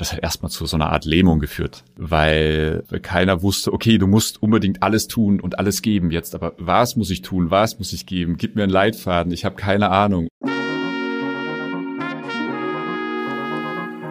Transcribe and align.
Das 0.00 0.14
hat 0.14 0.20
erstmal 0.22 0.50
zu 0.50 0.64
so 0.64 0.78
einer 0.78 0.92
Art 0.92 1.04
Lähmung 1.04 1.40
geführt, 1.40 1.84
weil 1.94 2.84
keiner 3.02 3.42
wusste, 3.42 3.70
okay, 3.70 3.98
du 3.98 4.06
musst 4.06 4.42
unbedingt 4.42 4.82
alles 4.82 5.08
tun 5.08 5.40
und 5.40 5.58
alles 5.58 5.82
geben 5.82 6.10
jetzt, 6.10 6.34
aber 6.34 6.54
was 6.56 6.96
muss 6.96 7.10
ich 7.10 7.20
tun, 7.20 7.50
was 7.50 7.78
muss 7.78 7.92
ich 7.92 8.06
geben? 8.06 8.38
Gib 8.38 8.56
mir 8.56 8.62
einen 8.62 8.72
Leitfaden, 8.72 9.30
ich 9.30 9.44
habe 9.44 9.56
keine 9.56 9.90
Ahnung. 9.90 10.28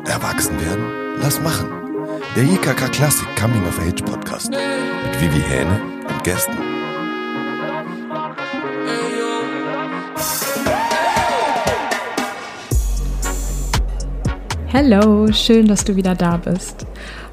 Erwachsen 0.06 0.62
werden? 0.62 0.86
Lass 1.24 1.42
machen. 1.42 1.68
Der 2.36 2.44
IKK 2.44 2.92
Classic 2.92 3.28
Coming 3.36 3.66
of 3.66 3.80
Age 3.80 4.04
Podcast 4.04 4.52
mit 4.52 5.22
Vivi 5.22 5.42
Hähne 5.42 5.82
und 6.08 6.24
Gästen. 6.24 6.69
Hallo, 14.72 15.32
schön, 15.32 15.68
dass 15.68 15.84
du 15.84 15.96
wieder 15.96 16.14
da 16.14 16.38
bist. 16.38 16.86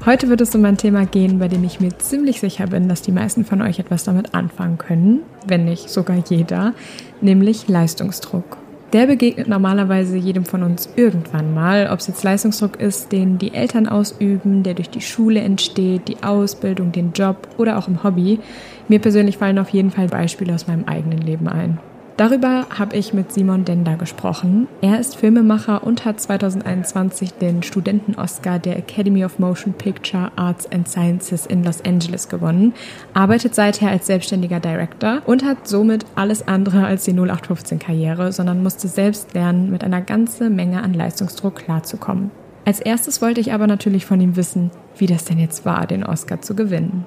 Heute 0.07 0.27
wird 0.27 0.41
es 0.41 0.55
um 0.55 0.65
ein 0.65 0.75
Thema 0.75 1.05
gehen, 1.05 1.37
bei 1.37 1.47
dem 1.47 1.63
ich 1.63 1.79
mir 1.79 1.95
ziemlich 1.99 2.39
sicher 2.39 2.65
bin, 2.65 2.89
dass 2.89 3.03
die 3.03 3.11
meisten 3.11 3.45
von 3.45 3.61
euch 3.61 3.77
etwas 3.77 4.05
damit 4.05 4.33
anfangen 4.33 4.79
können, 4.79 5.21
wenn 5.45 5.65
nicht 5.65 5.91
sogar 5.91 6.17
jeder, 6.27 6.73
nämlich 7.21 7.67
Leistungsdruck. 7.67 8.57
Der 8.91 9.05
begegnet 9.05 9.47
normalerweise 9.47 10.17
jedem 10.17 10.45
von 10.45 10.63
uns 10.63 10.89
irgendwann 10.95 11.53
mal, 11.53 11.89
ob 11.91 11.99
es 11.99 12.07
jetzt 12.07 12.23
Leistungsdruck 12.23 12.81
ist, 12.81 13.11
den 13.11 13.37
die 13.37 13.53
Eltern 13.53 13.87
ausüben, 13.87 14.63
der 14.63 14.73
durch 14.73 14.89
die 14.89 15.01
Schule 15.01 15.39
entsteht, 15.41 16.07
die 16.07 16.23
Ausbildung, 16.23 16.91
den 16.91 17.11
Job 17.13 17.47
oder 17.59 17.77
auch 17.77 17.87
im 17.87 18.03
Hobby. 18.03 18.39
Mir 18.87 18.97
persönlich 18.97 19.37
fallen 19.37 19.59
auf 19.59 19.69
jeden 19.69 19.91
Fall 19.91 20.07
Beispiele 20.07 20.55
aus 20.55 20.65
meinem 20.65 20.85
eigenen 20.85 21.19
Leben 21.19 21.47
ein. 21.47 21.77
Darüber 22.17 22.65
habe 22.75 22.95
ich 22.95 23.13
mit 23.13 23.31
Simon 23.31 23.63
Dender 23.63 23.95
gesprochen. 23.95 24.67
Er 24.81 24.99
ist 24.99 25.15
Filmemacher 25.17 25.83
und 25.83 26.03
hat 26.03 26.19
2021 26.19 27.33
den 27.33 27.61
Studenten-Oscar 27.61 28.57
der 28.57 28.75
Academy 28.75 29.23
of 29.23 29.37
Motion 29.37 29.73
Picture 29.73 30.31
Arts 30.35 30.65
and 30.71 30.89
Sciences 30.89 31.45
in 31.45 31.63
Los 31.63 31.85
Angeles 31.85 32.27
gewonnen, 32.27 32.73
arbeitet 33.13 33.53
seither 33.53 33.89
als 33.91 34.07
selbstständiger 34.07 34.59
Director 34.59 35.21
und 35.27 35.45
hat 35.45 35.67
somit 35.67 36.07
alles 36.15 36.47
andere 36.47 36.87
als 36.87 37.03
die 37.03 37.13
0815-Karriere, 37.13 38.31
sondern 38.31 38.63
musste 38.63 38.87
selbst 38.87 39.35
lernen, 39.35 39.69
mit 39.69 39.83
einer 39.83 40.01
ganzen 40.01 40.55
Menge 40.55 40.81
an 40.81 40.95
Leistungsdruck 40.95 41.57
klarzukommen. 41.57 42.31
Als 42.65 42.79
erstes 42.79 43.21
wollte 43.21 43.41
ich 43.41 43.53
aber 43.53 43.67
natürlich 43.67 44.07
von 44.07 44.19
ihm 44.19 44.35
wissen, 44.35 44.71
wie 44.97 45.05
das 45.05 45.25
denn 45.25 45.37
jetzt 45.37 45.65
war, 45.65 45.85
den 45.85 46.03
Oscar 46.03 46.41
zu 46.41 46.55
gewinnen. 46.55 47.05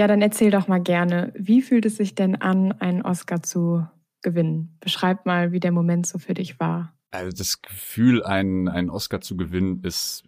Ja, 0.00 0.06
dann 0.06 0.22
erzähl 0.22 0.50
doch 0.50 0.66
mal 0.66 0.80
gerne, 0.80 1.30
wie 1.36 1.60
fühlt 1.60 1.84
es 1.84 1.98
sich 1.98 2.14
denn 2.14 2.34
an, 2.34 2.72
einen 2.72 3.02
Oscar 3.02 3.42
zu 3.42 3.86
gewinnen? 4.22 4.78
Beschreib 4.80 5.26
mal, 5.26 5.52
wie 5.52 5.60
der 5.60 5.72
Moment 5.72 6.06
so 6.06 6.18
für 6.18 6.32
dich 6.32 6.58
war. 6.58 6.94
Also 7.10 7.36
das 7.36 7.60
Gefühl, 7.60 8.24
einen, 8.24 8.68
einen 8.68 8.88
Oscar 8.88 9.20
zu 9.20 9.36
gewinnen, 9.36 9.82
ist 9.82 10.24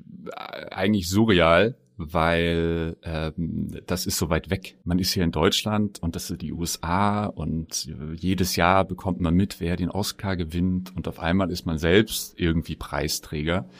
eigentlich 0.71 1.09
surreal, 1.09 1.79
weil 1.97 2.99
ähm, 3.03 3.71
das 3.87 4.05
ist 4.05 4.19
so 4.19 4.29
weit 4.29 4.51
weg. 4.51 4.77
Man 4.85 4.99
ist 4.99 5.13
hier 5.13 5.25
in 5.25 5.33
Deutschland 5.33 6.03
und 6.03 6.17
das 6.17 6.27
sind 6.27 6.43
die 6.43 6.53
USA 6.53 7.25
und 7.25 7.91
jedes 8.17 8.57
Jahr 8.57 8.85
bekommt 8.85 9.23
man 9.23 9.33
mit, 9.33 9.59
wer 9.59 9.77
den 9.77 9.89
Oscar 9.89 10.37
gewinnt 10.37 10.95
und 10.95 11.09
auf 11.09 11.19
einmal 11.19 11.51
ist 11.51 11.65
man 11.65 11.79
selbst 11.79 12.39
irgendwie 12.39 12.77
Preisträger. 12.77 13.71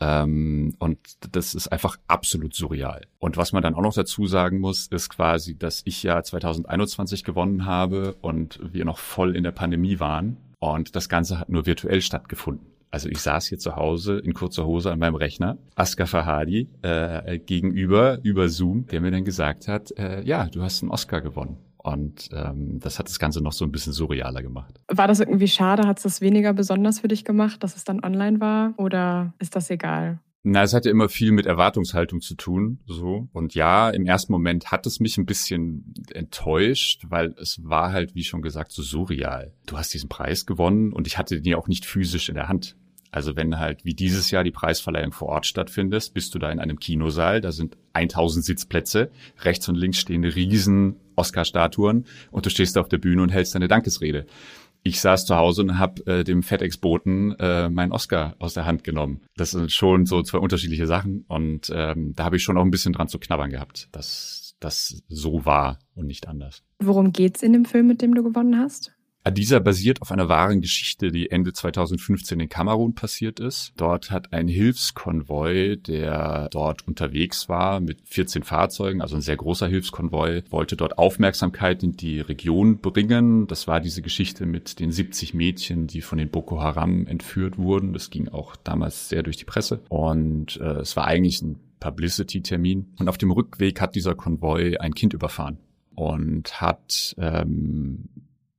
Ähm, 0.00 0.74
und 0.78 0.98
das 1.34 1.54
ist 1.54 1.68
einfach 1.68 1.96
absolut 2.06 2.54
surreal. 2.54 3.06
Und 3.18 3.36
was 3.36 3.52
man 3.52 3.62
dann 3.62 3.74
auch 3.74 3.82
noch 3.82 3.94
dazu 3.94 4.26
sagen 4.26 4.60
muss, 4.60 4.88
ist 4.88 5.08
quasi, 5.08 5.56
dass 5.56 5.82
ich 5.84 6.02
ja 6.02 6.22
2021 6.22 7.24
gewonnen 7.24 7.64
habe 7.64 8.14
und 8.20 8.60
wir 8.62 8.84
noch 8.84 8.98
voll 8.98 9.34
in 9.34 9.44
der 9.44 9.52
Pandemie 9.52 9.98
waren. 10.00 10.36
Und 10.58 10.96
das 10.96 11.08
Ganze 11.08 11.38
hat 11.38 11.48
nur 11.48 11.66
virtuell 11.66 12.00
stattgefunden. 12.00 12.66
Also 12.90 13.08
ich 13.08 13.18
saß 13.18 13.46
hier 13.48 13.58
zu 13.58 13.76
Hause 13.76 14.18
in 14.18 14.32
kurzer 14.32 14.64
Hose 14.64 14.90
an 14.90 14.98
meinem 14.98 15.16
Rechner, 15.16 15.58
Asker 15.74 16.06
Fahadi 16.06 16.68
äh, 16.82 17.38
gegenüber 17.38 18.20
über 18.22 18.48
Zoom, 18.48 18.86
der 18.86 19.00
mir 19.00 19.10
dann 19.10 19.24
gesagt 19.24 19.68
hat, 19.68 19.90
äh, 19.98 20.22
ja, 20.22 20.46
du 20.46 20.62
hast 20.62 20.82
einen 20.82 20.90
Oscar 20.90 21.20
gewonnen. 21.20 21.58
Und 21.86 22.30
ähm, 22.32 22.80
das 22.80 22.98
hat 22.98 23.08
das 23.08 23.20
Ganze 23.20 23.40
noch 23.40 23.52
so 23.52 23.64
ein 23.64 23.70
bisschen 23.70 23.92
surrealer 23.92 24.42
gemacht. 24.42 24.80
War 24.88 25.06
das 25.06 25.20
irgendwie 25.20 25.46
schade? 25.46 25.86
Hat 25.86 25.98
es 25.98 26.02
das 26.02 26.20
weniger 26.20 26.52
besonders 26.52 26.98
für 26.98 27.06
dich 27.06 27.24
gemacht, 27.24 27.62
dass 27.62 27.76
es 27.76 27.84
dann 27.84 28.02
online 28.02 28.40
war? 28.40 28.74
Oder 28.76 29.34
ist 29.38 29.54
das 29.54 29.70
egal? 29.70 30.18
Na, 30.42 30.62
es 30.62 30.74
hatte 30.74 30.90
immer 30.90 31.08
viel 31.08 31.30
mit 31.30 31.46
Erwartungshaltung 31.46 32.20
zu 32.20 32.34
tun, 32.34 32.80
so. 32.86 33.28
Und 33.32 33.54
ja, 33.54 33.90
im 33.90 34.04
ersten 34.04 34.32
Moment 34.32 34.70
hat 34.72 34.86
es 34.86 34.98
mich 34.98 35.16
ein 35.16 35.26
bisschen 35.26 35.94
enttäuscht, 36.12 37.04
weil 37.08 37.34
es 37.40 37.60
war 37.64 37.92
halt, 37.92 38.16
wie 38.16 38.24
schon 38.24 38.42
gesagt, 38.42 38.72
so 38.72 38.82
surreal. 38.82 39.52
Du 39.66 39.76
hast 39.76 39.94
diesen 39.94 40.08
Preis 40.08 40.44
gewonnen 40.44 40.92
und 40.92 41.06
ich 41.06 41.18
hatte 41.18 41.40
den 41.40 41.52
ja 41.52 41.56
auch 41.56 41.68
nicht 41.68 41.84
physisch 41.84 42.28
in 42.28 42.34
der 42.34 42.48
Hand. 42.48 42.76
Also 43.16 43.34
wenn 43.34 43.58
halt 43.58 43.86
wie 43.86 43.94
dieses 43.94 44.30
Jahr 44.30 44.44
die 44.44 44.50
Preisverleihung 44.50 45.10
vor 45.10 45.28
Ort 45.28 45.46
stattfindet, 45.46 46.12
bist 46.12 46.34
du 46.34 46.38
da 46.38 46.52
in 46.52 46.58
einem 46.58 46.78
Kinosaal, 46.78 47.40
da 47.40 47.50
sind 47.50 47.78
1000 47.94 48.44
Sitzplätze, 48.44 49.10
rechts 49.40 49.66
und 49.70 49.74
links 49.74 49.96
stehen 49.96 50.22
riesen 50.22 50.96
Oscar-Statuen 51.16 52.04
und 52.30 52.44
du 52.44 52.50
stehst 52.50 52.76
auf 52.76 52.90
der 52.90 52.98
Bühne 52.98 53.22
und 53.22 53.30
hältst 53.30 53.54
deine 53.54 53.68
Dankesrede. 53.68 54.26
Ich 54.82 55.00
saß 55.00 55.24
zu 55.24 55.34
Hause 55.34 55.62
und 55.62 55.78
habe 55.78 56.04
äh, 56.06 56.24
dem 56.24 56.42
FedEx-Boten 56.42 57.36
äh, 57.38 57.70
meinen 57.70 57.92
Oscar 57.92 58.36
aus 58.38 58.52
der 58.52 58.66
Hand 58.66 58.84
genommen. 58.84 59.22
Das 59.34 59.52
sind 59.52 59.72
schon 59.72 60.04
so 60.04 60.20
zwei 60.20 60.36
unterschiedliche 60.36 60.86
Sachen 60.86 61.24
und 61.26 61.72
ähm, 61.72 62.12
da 62.14 62.24
habe 62.24 62.36
ich 62.36 62.42
schon 62.42 62.58
auch 62.58 62.64
ein 62.64 62.70
bisschen 62.70 62.92
dran 62.92 63.08
zu 63.08 63.18
knabbern 63.18 63.48
gehabt, 63.48 63.88
dass 63.92 64.56
das 64.60 65.02
so 65.08 65.46
war 65.46 65.78
und 65.94 66.06
nicht 66.06 66.28
anders. 66.28 66.64
Worum 66.80 67.12
geht's 67.12 67.42
in 67.42 67.54
dem 67.54 67.64
Film, 67.64 67.86
mit 67.86 68.02
dem 68.02 68.14
du 68.14 68.22
gewonnen 68.22 68.58
hast? 68.58 68.95
Dieser 69.30 69.60
basiert 69.60 70.02
auf 70.02 70.12
einer 70.12 70.28
wahren 70.28 70.60
Geschichte, 70.60 71.10
die 71.10 71.30
Ende 71.30 71.52
2015 71.52 72.38
in 72.38 72.48
Kamerun 72.48 72.94
passiert 72.94 73.40
ist. 73.40 73.72
Dort 73.76 74.10
hat 74.10 74.32
ein 74.32 74.48
Hilfskonvoi, 74.48 75.76
der 75.76 76.48
dort 76.50 76.86
unterwegs 76.86 77.48
war 77.48 77.80
mit 77.80 77.98
14 78.04 78.42
Fahrzeugen, 78.42 79.00
also 79.00 79.16
ein 79.16 79.22
sehr 79.22 79.36
großer 79.36 79.66
Hilfskonvoi, 79.66 80.42
wollte 80.50 80.76
dort 80.76 80.98
Aufmerksamkeit 80.98 81.82
in 81.82 81.96
die 81.96 82.20
Region 82.20 82.78
bringen. 82.78 83.46
Das 83.46 83.66
war 83.66 83.80
diese 83.80 84.02
Geschichte 84.02 84.46
mit 84.46 84.78
den 84.80 84.92
70 84.92 85.34
Mädchen, 85.34 85.86
die 85.86 86.00
von 86.00 86.18
den 86.18 86.30
Boko 86.30 86.60
Haram 86.60 87.06
entführt 87.06 87.58
wurden. 87.58 87.92
Das 87.92 88.10
ging 88.10 88.28
auch 88.28 88.56
damals 88.56 89.08
sehr 89.08 89.22
durch 89.22 89.36
die 89.36 89.44
Presse. 89.44 89.80
Und 89.88 90.58
äh, 90.60 90.80
es 90.80 90.96
war 90.96 91.06
eigentlich 91.06 91.42
ein 91.42 91.58
Publicity-Termin. 91.80 92.94
Und 92.98 93.08
auf 93.08 93.18
dem 93.18 93.30
Rückweg 93.30 93.80
hat 93.80 93.94
dieser 93.94 94.14
Konvoi 94.14 94.76
ein 94.78 94.94
Kind 94.94 95.14
überfahren 95.14 95.58
und 95.94 96.60
hat 96.60 97.14
ähm, 97.18 98.08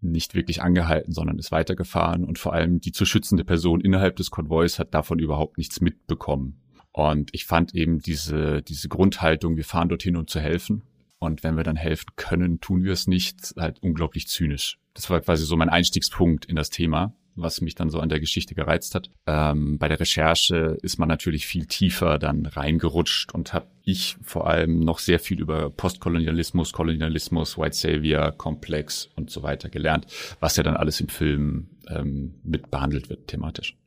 nicht 0.01 0.35
wirklich 0.35 0.61
angehalten, 0.61 1.11
sondern 1.11 1.39
ist 1.39 1.51
weitergefahren 1.51 2.23
und 2.23 2.39
vor 2.39 2.53
allem 2.53 2.79
die 2.79 2.91
zu 2.91 3.05
schützende 3.05 3.43
Person 3.43 3.81
innerhalb 3.81 4.15
des 4.15 4.31
Konvois 4.31 4.77
hat 4.77 4.93
davon 4.93 5.19
überhaupt 5.19 5.57
nichts 5.57 5.81
mitbekommen. 5.81 6.61
Und 6.91 7.29
ich 7.33 7.45
fand 7.45 7.75
eben 7.75 7.99
diese, 7.99 8.61
diese 8.61 8.89
Grundhaltung, 8.89 9.55
wir 9.55 9.65
fahren 9.65 9.89
dorthin, 9.89 10.15
um 10.15 10.27
zu 10.27 10.39
helfen. 10.39 10.83
Und 11.19 11.43
wenn 11.43 11.57
wir 11.57 11.63
dann 11.63 11.75
helfen 11.75 12.11
können, 12.15 12.59
tun 12.59 12.83
wir 12.83 12.91
es 12.91 13.07
nicht, 13.07 13.53
halt 13.57 13.81
unglaublich 13.81 14.27
zynisch. 14.27 14.79
Das 14.93 15.09
war 15.09 15.19
quasi 15.21 15.45
so 15.45 15.55
mein 15.57 15.69
Einstiegspunkt 15.69 16.45
in 16.45 16.55
das 16.55 16.69
Thema 16.69 17.15
was 17.37 17.61
mich 17.61 17.75
dann 17.75 17.89
so 17.89 17.99
an 17.99 18.09
der 18.09 18.19
Geschichte 18.19 18.55
gereizt 18.55 18.95
hat. 18.95 19.09
Ähm, 19.25 19.77
bei 19.77 19.87
der 19.87 19.99
Recherche 19.99 20.77
ist 20.81 20.97
man 20.97 21.07
natürlich 21.07 21.45
viel 21.45 21.65
tiefer 21.65 22.17
dann 22.17 22.45
reingerutscht 22.45 23.33
und 23.33 23.53
habe 23.53 23.67
ich 23.87 24.17
vor 24.21 24.47
allem 24.47 24.81
noch 24.81 24.99
sehr 24.99 25.17
viel 25.17 25.39
über 25.39 25.69
Postkolonialismus, 25.69 26.73
Kolonialismus, 26.73 27.57
White 27.57 27.75
Savior, 27.75 28.33
Komplex 28.33 29.09
und 29.15 29.29
so 29.29 29.43
weiter 29.43 29.69
gelernt, 29.69 30.07
was 30.41 30.57
ja 30.57 30.63
dann 30.63 30.75
alles 30.75 30.99
im 30.99 31.07
Film 31.07 31.69
ähm, 31.89 32.35
mit 32.43 32.69
behandelt 32.69 33.09
wird 33.09 33.27
thematisch. 33.27 33.77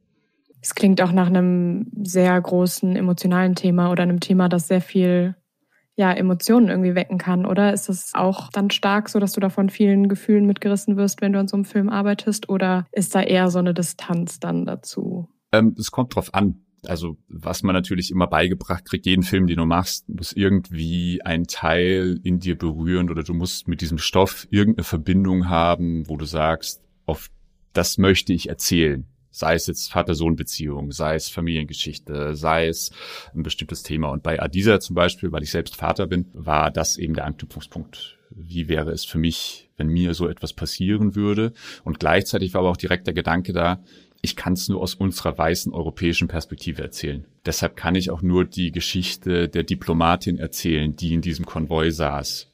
Es 0.62 0.74
klingt 0.74 1.02
auch 1.02 1.12
nach 1.12 1.26
einem 1.26 1.90
sehr 2.02 2.40
großen 2.40 2.96
emotionalen 2.96 3.54
Thema 3.54 3.90
oder 3.90 4.02
einem 4.02 4.20
Thema, 4.20 4.48
das 4.48 4.68
sehr 4.68 4.80
viel 4.80 5.36
ja, 5.96 6.12
Emotionen 6.12 6.68
irgendwie 6.70 6.94
wecken 6.94 7.18
kann, 7.18 7.44
oder? 7.44 7.74
Ist 7.74 7.90
es 7.90 8.14
auch 8.14 8.48
dann 8.52 8.70
stark 8.70 9.10
so, 9.10 9.18
dass 9.18 9.32
du 9.32 9.40
da 9.40 9.50
von 9.50 9.68
vielen 9.68 10.08
Gefühlen 10.08 10.46
mitgerissen 10.46 10.96
wirst, 10.96 11.20
wenn 11.20 11.34
du 11.34 11.38
an 11.38 11.48
so 11.48 11.56
einem 11.56 11.66
Film 11.66 11.90
arbeitest? 11.90 12.48
Oder 12.48 12.86
ist 12.90 13.14
da 13.14 13.22
eher 13.22 13.50
so 13.50 13.58
eine 13.58 13.74
Distanz 13.74 14.40
dann 14.40 14.64
dazu? 14.64 15.28
Ähm, 15.52 15.74
es 15.78 15.90
kommt 15.90 16.14
drauf 16.14 16.32
an. 16.32 16.64
Also, 16.86 17.18
was 17.28 17.62
man 17.62 17.74
natürlich 17.74 18.10
immer 18.10 18.26
beigebracht 18.26 18.86
kriegt, 18.86 19.06
jeden 19.06 19.22
Film, 19.22 19.46
den 19.46 19.58
du 19.58 19.66
machst, 19.66 20.08
muss 20.08 20.32
irgendwie 20.32 21.20
ein 21.22 21.44
Teil 21.44 22.18
in 22.22 22.40
dir 22.40 22.56
berühren 22.56 23.10
oder 23.10 23.22
du 23.22 23.34
musst 23.34 23.68
mit 23.68 23.80
diesem 23.80 23.98
Stoff 23.98 24.46
irgendeine 24.50 24.84
Verbindung 24.84 25.48
haben, 25.48 26.08
wo 26.08 26.16
du 26.16 26.24
sagst, 26.24 26.82
auf 27.04 27.30
das 27.72 27.98
möchte 27.98 28.32
ich 28.32 28.48
erzählen 28.48 29.06
sei 29.30 29.54
es 29.54 29.66
jetzt 29.66 29.92
Vater-Sohn-Beziehung, 29.92 30.92
sei 30.92 31.14
es 31.14 31.28
Familiengeschichte, 31.28 32.34
sei 32.34 32.66
es 32.66 32.90
ein 33.34 33.42
bestimmtes 33.42 33.82
Thema. 33.82 34.08
Und 34.08 34.22
bei 34.22 34.40
Adisa 34.40 34.80
zum 34.80 34.94
Beispiel, 34.94 35.32
weil 35.32 35.42
ich 35.42 35.50
selbst 35.50 35.76
Vater 35.76 36.06
bin, 36.06 36.26
war 36.32 36.70
das 36.70 36.96
eben 36.96 37.14
der 37.14 37.26
Anknüpfungspunkt. 37.26 38.18
Wie 38.30 38.68
wäre 38.68 38.90
es 38.90 39.04
für 39.04 39.18
mich, 39.18 39.70
wenn 39.76 39.88
mir 39.88 40.14
so 40.14 40.28
etwas 40.28 40.52
passieren 40.52 41.14
würde? 41.14 41.52
Und 41.84 42.00
gleichzeitig 42.00 42.54
war 42.54 42.60
aber 42.60 42.70
auch 42.70 42.76
direkt 42.76 43.06
der 43.06 43.14
Gedanke 43.14 43.52
da, 43.52 43.82
ich 44.22 44.36
kann 44.36 44.52
es 44.52 44.68
nur 44.68 44.80
aus 44.80 44.94
unserer 44.94 45.36
weißen 45.36 45.72
europäischen 45.72 46.28
Perspektive 46.28 46.82
erzählen. 46.82 47.26
Deshalb 47.46 47.76
kann 47.76 47.94
ich 47.94 48.10
auch 48.10 48.22
nur 48.22 48.44
die 48.44 48.70
Geschichte 48.70 49.48
der 49.48 49.62
Diplomatin 49.62 50.38
erzählen, 50.38 50.94
die 50.94 51.14
in 51.14 51.22
diesem 51.22 51.46
Konvoi 51.46 51.90
saß 51.90 52.50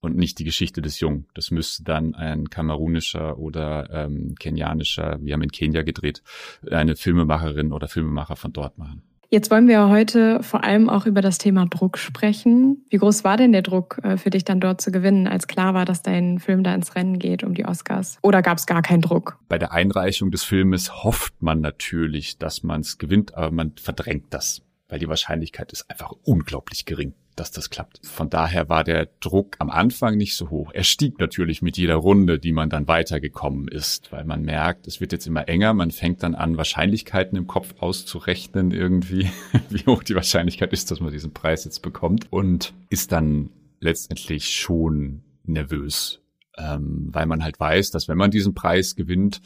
und 0.00 0.16
nicht 0.16 0.38
die 0.38 0.44
Geschichte 0.44 0.82
des 0.82 1.00
Jungen. 1.00 1.26
Das 1.34 1.50
müsste 1.50 1.82
dann 1.82 2.14
ein 2.14 2.50
kamerunischer 2.50 3.38
oder 3.38 3.90
ähm, 3.90 4.34
kenianischer, 4.38 5.18
wir 5.20 5.34
haben 5.34 5.42
in 5.42 5.52
Kenia 5.52 5.82
gedreht, 5.82 6.22
eine 6.70 6.96
Filmemacherin 6.96 7.72
oder 7.72 7.88
Filmemacher 7.88 8.36
von 8.36 8.52
dort 8.52 8.78
machen. 8.78 9.02
Jetzt 9.30 9.50
wollen 9.50 9.68
wir 9.68 9.90
heute 9.90 10.42
vor 10.42 10.64
allem 10.64 10.88
auch 10.88 11.04
über 11.04 11.20
das 11.20 11.36
Thema 11.36 11.66
Druck 11.66 11.98
sprechen. 11.98 12.86
Wie 12.88 12.96
groß 12.96 13.24
war 13.24 13.36
denn 13.36 13.52
der 13.52 13.60
Druck 13.60 14.00
äh, 14.02 14.16
für 14.16 14.30
dich 14.30 14.42
dann 14.42 14.58
dort 14.58 14.80
zu 14.80 14.90
gewinnen, 14.90 15.28
als 15.28 15.46
klar 15.46 15.74
war, 15.74 15.84
dass 15.84 16.00
dein 16.00 16.38
Film 16.38 16.64
da 16.64 16.74
ins 16.74 16.94
Rennen 16.94 17.18
geht 17.18 17.44
um 17.44 17.52
die 17.52 17.66
Oscars? 17.66 18.16
Oder 18.22 18.40
gab 18.40 18.56
es 18.56 18.64
gar 18.64 18.80
keinen 18.80 19.02
Druck? 19.02 19.38
Bei 19.46 19.58
der 19.58 19.72
Einreichung 19.72 20.30
des 20.30 20.44
Filmes 20.44 21.04
hofft 21.04 21.42
man 21.42 21.60
natürlich, 21.60 22.38
dass 22.38 22.62
man 22.62 22.80
es 22.80 22.96
gewinnt, 22.96 23.34
aber 23.34 23.50
man 23.50 23.72
verdrängt 23.76 24.28
das, 24.30 24.62
weil 24.88 24.98
die 24.98 25.08
Wahrscheinlichkeit 25.08 25.72
ist 25.72 25.90
einfach 25.90 26.12
unglaublich 26.22 26.86
gering 26.86 27.12
dass 27.38 27.50
das 27.50 27.70
klappt. 27.70 28.00
Von 28.04 28.30
daher 28.30 28.68
war 28.68 28.84
der 28.84 29.08
Druck 29.20 29.56
am 29.58 29.70
Anfang 29.70 30.16
nicht 30.16 30.36
so 30.36 30.50
hoch. 30.50 30.70
Er 30.72 30.84
stieg 30.84 31.18
natürlich 31.18 31.62
mit 31.62 31.76
jeder 31.76 31.96
Runde, 31.96 32.38
die 32.38 32.52
man 32.52 32.70
dann 32.70 32.88
weitergekommen 32.88 33.68
ist, 33.68 34.10
weil 34.12 34.24
man 34.24 34.42
merkt, 34.42 34.86
es 34.86 35.00
wird 35.00 35.12
jetzt 35.12 35.26
immer 35.26 35.48
enger. 35.48 35.74
Man 35.74 35.90
fängt 35.90 36.22
dann 36.22 36.34
an, 36.34 36.56
Wahrscheinlichkeiten 36.56 37.38
im 37.38 37.46
Kopf 37.46 37.74
auszurechnen 37.78 38.72
irgendwie, 38.72 39.30
wie 39.70 39.86
hoch 39.86 40.02
die 40.02 40.14
Wahrscheinlichkeit 40.14 40.72
ist, 40.72 40.90
dass 40.90 41.00
man 41.00 41.12
diesen 41.12 41.32
Preis 41.32 41.64
jetzt 41.64 41.82
bekommt 41.82 42.32
und 42.32 42.74
ist 42.90 43.12
dann 43.12 43.50
letztendlich 43.80 44.50
schon 44.50 45.22
nervös, 45.44 46.20
ähm, 46.56 47.08
weil 47.12 47.26
man 47.26 47.44
halt 47.44 47.58
weiß, 47.60 47.90
dass 47.90 48.08
wenn 48.08 48.18
man 48.18 48.30
diesen 48.30 48.54
Preis 48.54 48.96
gewinnt, 48.96 49.40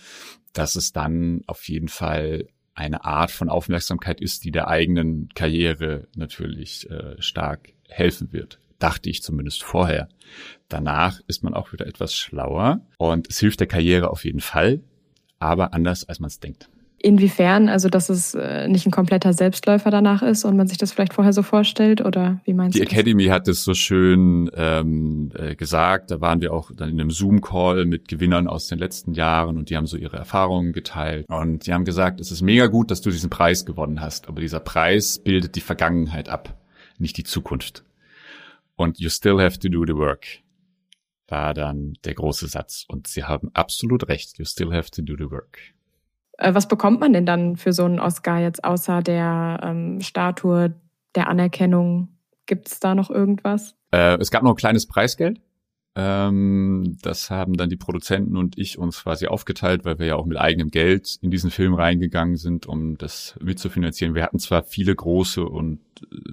dass 0.53 0.77
es 0.77 0.93
dann 0.93 1.43
auf 1.47 1.69
jeden 1.69 1.89
Fall 1.89 2.47
eine 2.75 3.05
Art 3.05 3.31
von 3.31 3.49
Aufmerksamkeit 3.49 4.21
ist, 4.21 4.45
die 4.45 4.51
der 4.51 4.69
eigenen 4.69 5.29
Karriere 5.35 6.09
natürlich 6.17 6.91
äh, 6.91 7.21
stark 7.21 7.73
helfen 7.93 8.33
wird. 8.33 8.59
Dachte 8.79 9.11
ich 9.11 9.23
zumindest 9.23 9.63
vorher. 9.63 10.09
Danach 10.69 11.21
ist 11.29 11.45
man 11.45 11.55
auch 11.55 11.73
wieder 11.73 11.87
etwas 11.87 12.15
schlauer 12.15 12.81
und 12.99 13.29
es 13.29 13.39
hilft 13.39 13.61
der 13.61 13.69
Karriere 13.69 14.11
auf 14.11 14.25
jeden 14.25 14.41
Fall, 14.41 14.81
aber 15.39 15.75
anders 15.75 16.09
als 16.09 16.19
man 16.19 16.29
es 16.29 16.41
denkt. 16.41 16.69
Inwiefern, 17.05 17.69
also 17.69 17.89
dass 17.89 18.09
es 18.09 18.33
äh, 18.35 18.69
nicht 18.69 18.87
ein 18.87 18.93
kompletter 18.93 19.33
Selbstläufer 19.33 19.91
danach 19.91 20.23
ist 20.23 20.45
und 20.45 20.57
man 20.57 20.69
sich 20.69 20.79
das 20.79 20.93
vielleicht 20.93 21.15
vorher 21.15 21.33
so 21.33 21.43
vorstellt 21.43 22.01
oder 22.01 22.41
wie 22.45 22.55
meinst 22.55 22.77
Die 22.77 22.81
du? 22.81 22.87
Die 22.87 22.93
Academy 22.93 23.25
hat 23.25 23.49
es 23.49 23.65
so 23.65 23.75
schön 23.75 24.49
ähm, 24.55 25.33
äh, 25.37 25.57
gesagt. 25.57 26.13
Da 26.13 26.21
waren 26.21 26.41
wir 26.41 26.53
auch 26.53 26.71
dann 26.73 26.89
in 26.91 27.01
einem 27.01 27.11
Zoom-Call 27.11 27.87
mit 27.87 28.07
Gewinnern 28.07 28.47
aus 28.47 28.69
den 28.69 28.79
letzten 28.79 29.15
Jahren 29.15 29.59
und 29.59 29.69
die 29.69 29.77
haben 29.77 29.87
so 29.87 29.97
ihre 29.97 30.17
Erfahrungen 30.17 30.73
geteilt. 30.73 31.27
Und 31.29 31.67
die 31.67 31.73
haben 31.73 31.85
gesagt, 31.85 32.21
es 32.21 32.31
ist 32.31 32.41
mega 32.41 32.69
gut, 32.69 32.93
dass 32.93 33.01
du 33.01 33.11
diesen 33.11 33.31
Preis 33.31 33.67
gewonnen 33.67 34.01
hast, 34.01 34.29
aber 34.29 34.41
dieser 34.41 34.61
Preis 34.61 35.19
bildet 35.19 35.57
die 35.57 35.61
Vergangenheit 35.61 36.29
ab, 36.29 36.57
nicht 37.03 37.19
die 37.19 37.25
Zukunft 37.25 37.85
und 38.77 38.99
you 38.99 39.11
still 39.11 39.39
have 39.41 39.59
to 39.59 39.69
do 39.69 39.85
the 39.87 39.95
work 39.95 40.43
war 41.33 41.55
dann 41.55 41.95
der 42.05 42.15
große 42.15 42.47
Satz. 42.47 42.85
Und 42.87 43.09
sie 43.09 43.25
haben 43.25 43.51
absolut 43.55 44.07
recht. 44.09 44.39
You 44.39 44.45
still 44.45 44.73
have 44.73 44.91
to 44.91 45.03
do 45.03 45.15
the 45.17 45.31
work. 45.31 45.59
Äh, 46.39 46.55
was 46.55 46.69
bekommt 46.69 47.01
man 47.01 47.13
denn 47.13 47.27
dann 47.27 47.57
für 47.57 47.73
so 47.73 47.85
einen 47.85 47.99
Oscar 47.99 48.39
jetzt 48.39 48.63
außer 48.63 49.03
der 49.03 49.61
ähm, 49.63 50.01
Statue, 50.01 50.75
der 51.15 51.29
Anerkennung? 51.29 52.09
Gibt 52.47 52.69
es 52.69 52.81
da 52.81 52.95
noch 52.95 53.11
irgendwas? 53.11 53.75
Äh, 53.93 54.19
es 54.19 54.31
gab 54.31 54.43
noch 54.43 54.51
ein 54.51 54.57
kleines 54.57 54.87
Preisgeld. 54.87 55.41
Ähm, 55.95 56.97
das 57.03 57.29
haben 57.29 57.57
dann 57.59 57.69
die 57.69 57.77
Produzenten 57.77 58.37
und 58.37 58.57
ich 58.57 58.79
uns 58.79 59.03
quasi 59.03 59.27
aufgeteilt, 59.27 59.85
weil 59.85 59.99
wir 59.99 60.07
ja 60.07 60.17
auch 60.17 60.25
mit 60.25 60.39
eigenem 60.39 60.71
Geld 60.71 61.19
in 61.21 61.31
diesen 61.31 61.51
Film 61.51 61.75
reingegangen 61.75 62.37
sind, 62.37 62.67
um 62.67 62.97
das 62.97 63.39
mitzufinanzieren. 63.43 64.15
Wir 64.15 64.23
hatten 64.23 64.39
zwar 64.39 64.63
viele 64.63 64.95
große 64.95 65.45
und 65.45 65.81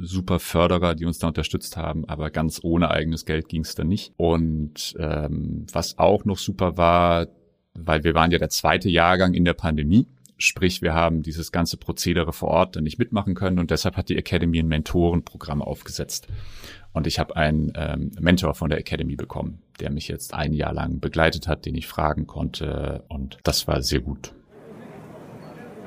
super 0.02 0.40
Förderer, 0.40 0.96
die 0.96 1.06
uns 1.06 1.20
da 1.20 1.28
unterstützt 1.28 1.76
haben, 1.76 2.06
aber 2.06 2.30
ganz 2.30 2.62
ohne 2.64 2.90
eigenes 2.90 3.26
Geld 3.26 3.50
ging 3.50 3.64
es 3.64 3.76
dann 3.76 3.90
nicht. 3.90 4.14
Und 4.16 4.96
ähm, 4.98 5.66
was 5.74 5.98
auch 5.98 6.24
noch 6.24 6.38
super 6.38 6.78
war, 6.78 7.28
weil 7.74 8.04
wir 8.04 8.14
waren 8.14 8.32
ja 8.32 8.38
der 8.38 8.50
zweite 8.50 8.90
Jahrgang 8.90 9.34
in 9.34 9.46
der 9.46 9.54
Pandemie. 9.54 10.08
Sprich, 10.42 10.82
wir 10.82 10.94
haben 10.94 11.22
dieses 11.22 11.52
ganze 11.52 11.76
Prozedere 11.76 12.32
vor 12.32 12.48
Ort 12.48 12.78
dann 12.78 12.86
nicht 12.86 12.98
mitmachen 12.98 13.36
können 13.36 13.60
und 13.60 13.72
deshalb 13.72 13.98
hat 13.98 14.08
die 14.08 14.18
Academy 14.18 14.60
ein 14.60 14.70
Mentorenprogramm 14.70 15.62
aufgesetzt. 15.62 16.28
Und 16.94 17.08
ich 17.08 17.20
habe 17.20 17.36
einen 17.36 17.74
ähm, 17.76 18.12
Mentor 18.20 18.56
von 18.56 18.70
der 18.70 18.80
Academy 18.80 19.18
bekommen, 19.18 19.62
der 19.82 19.92
mich 19.92 20.08
jetzt 20.08 20.34
ein 20.34 20.54
Jahr 20.54 20.74
lang 20.74 21.02
begleitet 21.02 21.50
hat, 21.50 21.66
den 21.66 21.76
ich 21.76 21.88
fragen 21.88 22.26
konnte. 22.26 23.04
Und 23.10 23.38
das 23.44 23.68
war 23.68 23.82
sehr 23.82 24.00
gut. 24.00 24.34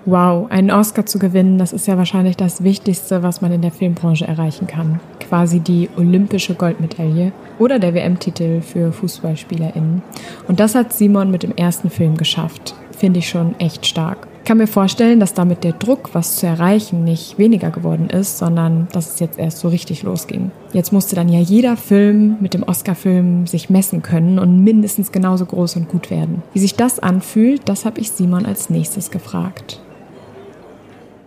Wow, 0.04 0.50
einen 0.50 0.70
Oscar 0.70 1.06
zu 1.06 1.19
gewinnen, 1.19 1.56
das 1.58 1.72
ist 1.72 1.87
ja 1.87 1.96
wahrscheinlich 1.96 2.37
das 2.37 2.62
Wichtigste, 2.62 3.22
was 3.22 3.40
man 3.40 3.52
in 3.52 3.62
der 3.62 3.70
Filmbranche 3.70 4.26
erreichen 4.26 4.66
kann. 4.66 5.00
Quasi 5.20 5.60
die 5.60 5.88
olympische 5.96 6.54
Goldmedaille 6.54 7.32
oder 7.58 7.78
der 7.78 7.94
WM-Titel 7.94 8.60
für 8.60 8.93
FußballspielerInnen. 8.93 10.02
Und 10.46 10.60
das 10.60 10.75
hat 10.75 10.93
Simon 10.93 11.31
mit 11.31 11.43
dem 11.43 11.56
ersten 11.56 11.88
Film 11.88 12.16
geschafft. 12.16 12.75
Finde 12.99 13.20
ich 13.20 13.28
schon 13.28 13.58
echt 13.60 13.87
stark. 13.87 14.28
Ich 14.43 14.49
kann 14.49 14.59
mir 14.59 14.67
vorstellen, 14.67 15.21
dass 15.21 15.35
damit 15.35 15.62
der 15.62 15.71
Druck, 15.71 16.17
was 16.17 16.35
zu 16.39 16.49
erreichen, 16.49 17.05
nicht 17.05 17.39
weniger 17.39 17.71
geworden 17.71 18.11
ist, 18.11 18.39
sondern 18.39 18.89
dass 18.91 19.15
es 19.15 19.21
jetzt 19.21 19.39
erst 19.39 19.59
so 19.59 19.69
richtig 19.69 20.03
losging. 20.03 20.50
Jetzt 20.73 20.93
musste 20.93 21.15
dann 21.15 21.29
ja 21.29 21.39
jeder 21.39 21.77
Film 21.77 22.39
mit 22.41 22.53
dem 22.53 22.65
Oscar-Film 22.65 23.47
sich 23.47 23.71
messen 23.71 24.03
können 24.03 24.41
und 24.41 24.65
mindestens 24.65 25.12
genauso 25.12 25.47
groß 25.47 25.77
und 25.77 25.89
gut 25.89 26.11
werden. 26.11 26.43
Wie 26.55 26.59
sich 26.59 26.75
das 26.75 26.99
anfühlt, 26.99 27.69
das 27.69 27.85
habe 27.85 28.00
ich 28.00 28.11
Simon 28.11 28.44
als 28.44 28.69
nächstes 28.69 29.12
gefragt. 29.12 29.81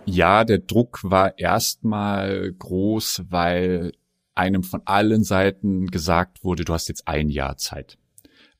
Ja, 0.04 0.44
der 0.44 0.58
Druck 0.58 1.00
war 1.02 1.38
erstmal 1.38 2.52
groß, 2.52 3.22
weil 3.30 3.92
einem 4.34 4.62
von 4.62 4.82
allen 4.84 5.24
Seiten 5.24 5.86
gesagt 5.86 6.44
wurde, 6.44 6.66
du 6.66 6.74
hast 6.74 6.88
jetzt 6.88 7.08
ein 7.08 7.30
Jahr 7.30 7.56
Zeit 7.56 7.96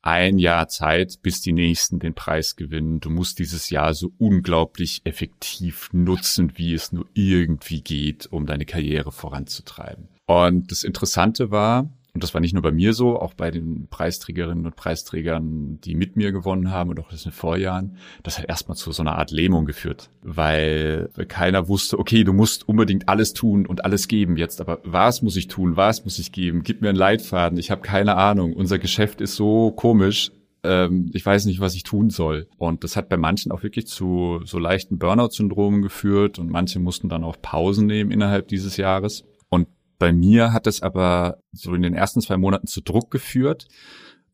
ein 0.06 0.38
Jahr 0.38 0.68
Zeit, 0.68 1.20
bis 1.22 1.40
die 1.40 1.52
nächsten 1.52 1.98
den 1.98 2.14
Preis 2.14 2.54
gewinnen. 2.54 3.00
Du 3.00 3.10
musst 3.10 3.40
dieses 3.40 3.70
Jahr 3.70 3.92
so 3.92 4.12
unglaublich 4.18 5.00
effektiv 5.02 5.88
nutzen, 5.92 6.52
wie 6.54 6.74
es 6.74 6.92
nur 6.92 7.06
irgendwie 7.14 7.80
geht, 7.80 8.26
um 8.26 8.46
deine 8.46 8.66
Karriere 8.66 9.10
voranzutreiben. 9.10 10.06
Und 10.26 10.70
das 10.70 10.84
Interessante 10.84 11.50
war, 11.50 11.88
und 12.16 12.22
das 12.22 12.32
war 12.32 12.40
nicht 12.40 12.54
nur 12.54 12.62
bei 12.62 12.72
mir 12.72 12.94
so, 12.94 13.20
auch 13.20 13.34
bei 13.34 13.50
den 13.50 13.88
Preisträgerinnen 13.90 14.64
und 14.64 14.74
Preisträgern, 14.74 15.78
die 15.82 15.94
mit 15.94 16.16
mir 16.16 16.32
gewonnen 16.32 16.70
haben 16.70 16.88
und 16.88 16.98
auch 16.98 17.10
das 17.10 17.26
in 17.26 17.30
den 17.30 17.36
Vorjahren, 17.36 17.98
das 18.22 18.38
hat 18.38 18.48
erstmal 18.48 18.74
zu 18.74 18.90
so 18.90 19.02
einer 19.02 19.18
Art 19.18 19.30
Lähmung 19.30 19.66
geführt, 19.66 20.08
weil 20.22 21.10
keiner 21.28 21.68
wusste, 21.68 21.98
okay, 21.98 22.24
du 22.24 22.32
musst 22.32 22.66
unbedingt 22.66 23.10
alles 23.10 23.34
tun 23.34 23.66
und 23.66 23.84
alles 23.84 24.08
geben 24.08 24.38
jetzt, 24.38 24.62
aber 24.62 24.80
was 24.82 25.20
muss 25.20 25.36
ich 25.36 25.48
tun, 25.48 25.76
was 25.76 26.04
muss 26.04 26.18
ich 26.18 26.32
geben, 26.32 26.62
gib 26.62 26.80
mir 26.80 26.88
einen 26.88 26.96
Leitfaden, 26.96 27.58
ich 27.58 27.70
habe 27.70 27.82
keine 27.82 28.16
Ahnung, 28.16 28.54
unser 28.54 28.78
Geschäft 28.78 29.20
ist 29.20 29.36
so 29.36 29.72
komisch, 29.72 30.30
ähm, 30.62 31.10
ich 31.12 31.26
weiß 31.26 31.44
nicht, 31.44 31.60
was 31.60 31.74
ich 31.74 31.82
tun 31.82 32.08
soll. 32.08 32.48
Und 32.56 32.82
das 32.82 32.96
hat 32.96 33.10
bei 33.10 33.18
manchen 33.18 33.52
auch 33.52 33.62
wirklich 33.62 33.86
zu 33.88 34.40
so 34.44 34.58
leichten 34.58 34.98
Burnout-Syndromen 34.98 35.82
geführt. 35.82 36.38
Und 36.38 36.50
manche 36.50 36.80
mussten 36.80 37.08
dann 37.08 37.24
auch 37.24 37.36
Pausen 37.40 37.86
nehmen 37.86 38.10
innerhalb 38.10 38.48
dieses 38.48 38.76
Jahres. 38.78 39.24
Bei 39.98 40.12
mir 40.12 40.52
hat 40.52 40.66
es 40.66 40.82
aber 40.82 41.42
so 41.52 41.74
in 41.74 41.82
den 41.82 41.94
ersten 41.94 42.20
zwei 42.20 42.36
Monaten 42.36 42.66
zu 42.66 42.80
Druck 42.80 43.10
geführt. 43.10 43.68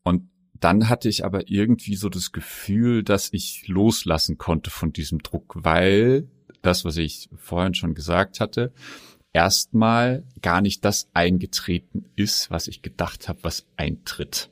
Und 0.03 0.29
dann 0.53 0.89
hatte 0.89 1.09
ich 1.09 1.25
aber 1.25 1.49
irgendwie 1.49 1.95
so 1.95 2.09
das 2.09 2.31
Gefühl, 2.31 3.03
dass 3.03 3.31
ich 3.33 3.67
loslassen 3.67 4.37
konnte 4.37 4.69
von 4.69 4.93
diesem 4.93 5.19
Druck, 5.19 5.53
weil 5.55 6.29
das, 6.61 6.85
was 6.85 6.97
ich 6.97 7.29
vorhin 7.35 7.73
schon 7.73 7.93
gesagt 7.93 8.39
hatte, 8.39 8.73
erstmal 9.33 10.25
gar 10.41 10.61
nicht 10.61 10.85
das 10.85 11.09
eingetreten 11.13 12.05
ist, 12.15 12.51
was 12.51 12.67
ich 12.67 12.81
gedacht 12.81 13.27
habe, 13.27 13.39
was 13.43 13.67
eintritt 13.75 14.51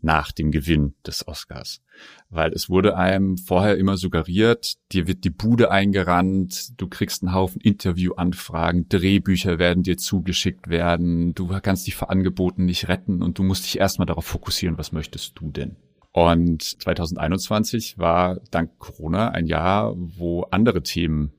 nach 0.00 0.32
dem 0.32 0.50
Gewinn 0.50 0.94
des 1.06 1.26
Oscars. 1.26 1.82
Weil 2.28 2.52
es 2.52 2.68
wurde 2.68 2.96
einem 2.96 3.38
vorher 3.38 3.76
immer 3.76 3.96
suggeriert, 3.96 4.74
dir 4.92 5.06
wird 5.06 5.22
die 5.24 5.30
Bude 5.30 5.70
eingerannt, 5.70 6.80
du 6.80 6.88
kriegst 6.88 7.22
einen 7.22 7.32
Haufen 7.32 7.60
Interviewanfragen, 7.60 8.88
Drehbücher 8.88 9.58
werden 9.58 9.84
dir 9.84 9.96
zugeschickt 9.96 10.68
werden, 10.68 11.34
du 11.34 11.46
kannst 11.62 11.86
dich 11.86 11.94
vor 11.94 12.10
Angeboten 12.10 12.64
nicht 12.64 12.88
retten 12.88 13.22
und 13.22 13.38
du 13.38 13.44
musst 13.44 13.64
dich 13.64 13.78
erstmal 13.78 14.06
darauf 14.06 14.26
fokussieren, 14.26 14.76
was 14.76 14.90
möchtest 14.90 15.38
du 15.38 15.52
denn? 15.52 15.76
Und 16.10 16.62
2021 16.62 17.98
war 17.98 18.40
dank 18.50 18.78
Corona 18.78 19.28
ein 19.32 19.46
Jahr, 19.46 19.94
wo 19.96 20.42
andere 20.44 20.82
Themen 20.82 21.32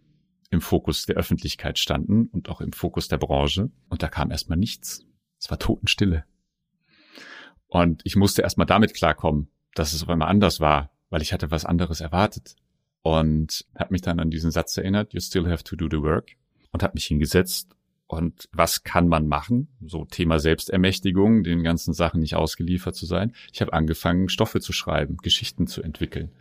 im 0.49 0.61
Fokus 0.61 1.05
der 1.05 1.15
Öffentlichkeit 1.15 1.79
standen 1.79 2.27
und 2.27 2.49
auch 2.49 2.61
im 2.61 2.71
Fokus 2.71 3.07
der 3.07 3.17
Branche. 3.17 3.71
Und 3.89 4.03
da 4.03 4.07
kam 4.07 4.31
erstmal 4.31 4.57
nichts. 4.57 5.03
Es 5.39 5.49
war 5.49 5.59
Totenstille. 5.59 6.25
Und 7.67 8.01
ich 8.05 8.15
musste 8.15 8.43
erstmal 8.43 8.67
damit 8.67 8.93
klarkommen, 8.93 9.49
dass 9.77 9.93
es 9.93 10.03
auf 10.03 10.09
einmal 10.09 10.29
anders 10.29 10.59
war, 10.59 10.91
weil 11.09 11.21
ich 11.21 11.33
hatte 11.33 11.51
was 11.51 11.65
anderes 11.65 12.01
erwartet. 12.01 12.55
Und 13.01 13.65
habe 13.75 13.93
mich 13.93 14.01
dann 14.01 14.19
an 14.19 14.29
diesen 14.29 14.51
Satz 14.51 14.75
erinnert, 14.75 15.13
you 15.13 15.21
still 15.21 15.49
have 15.49 15.63
to 15.63 15.75
do 15.75 15.87
the 15.89 16.01
work. 16.01 16.31
Und 16.71 16.83
habe 16.83 16.93
mich 16.95 17.05
hingesetzt 17.05 17.69
und 18.07 18.47
was 18.53 18.83
kann 18.83 19.07
man 19.07 19.27
machen? 19.27 19.67
So 19.85 20.05
Thema 20.05 20.39
Selbstermächtigung, 20.39 21.43
den 21.43 21.63
ganzen 21.63 21.93
Sachen 21.93 22.21
nicht 22.21 22.35
ausgeliefert 22.35 22.95
zu 22.95 23.05
sein. 23.05 23.33
Ich 23.51 23.61
habe 23.61 23.73
angefangen, 23.73 24.29
Stoffe 24.29 24.61
zu 24.61 24.71
schreiben, 24.71 25.17
Geschichten 25.17 25.67
zu 25.67 25.81
entwickeln. 25.83 26.31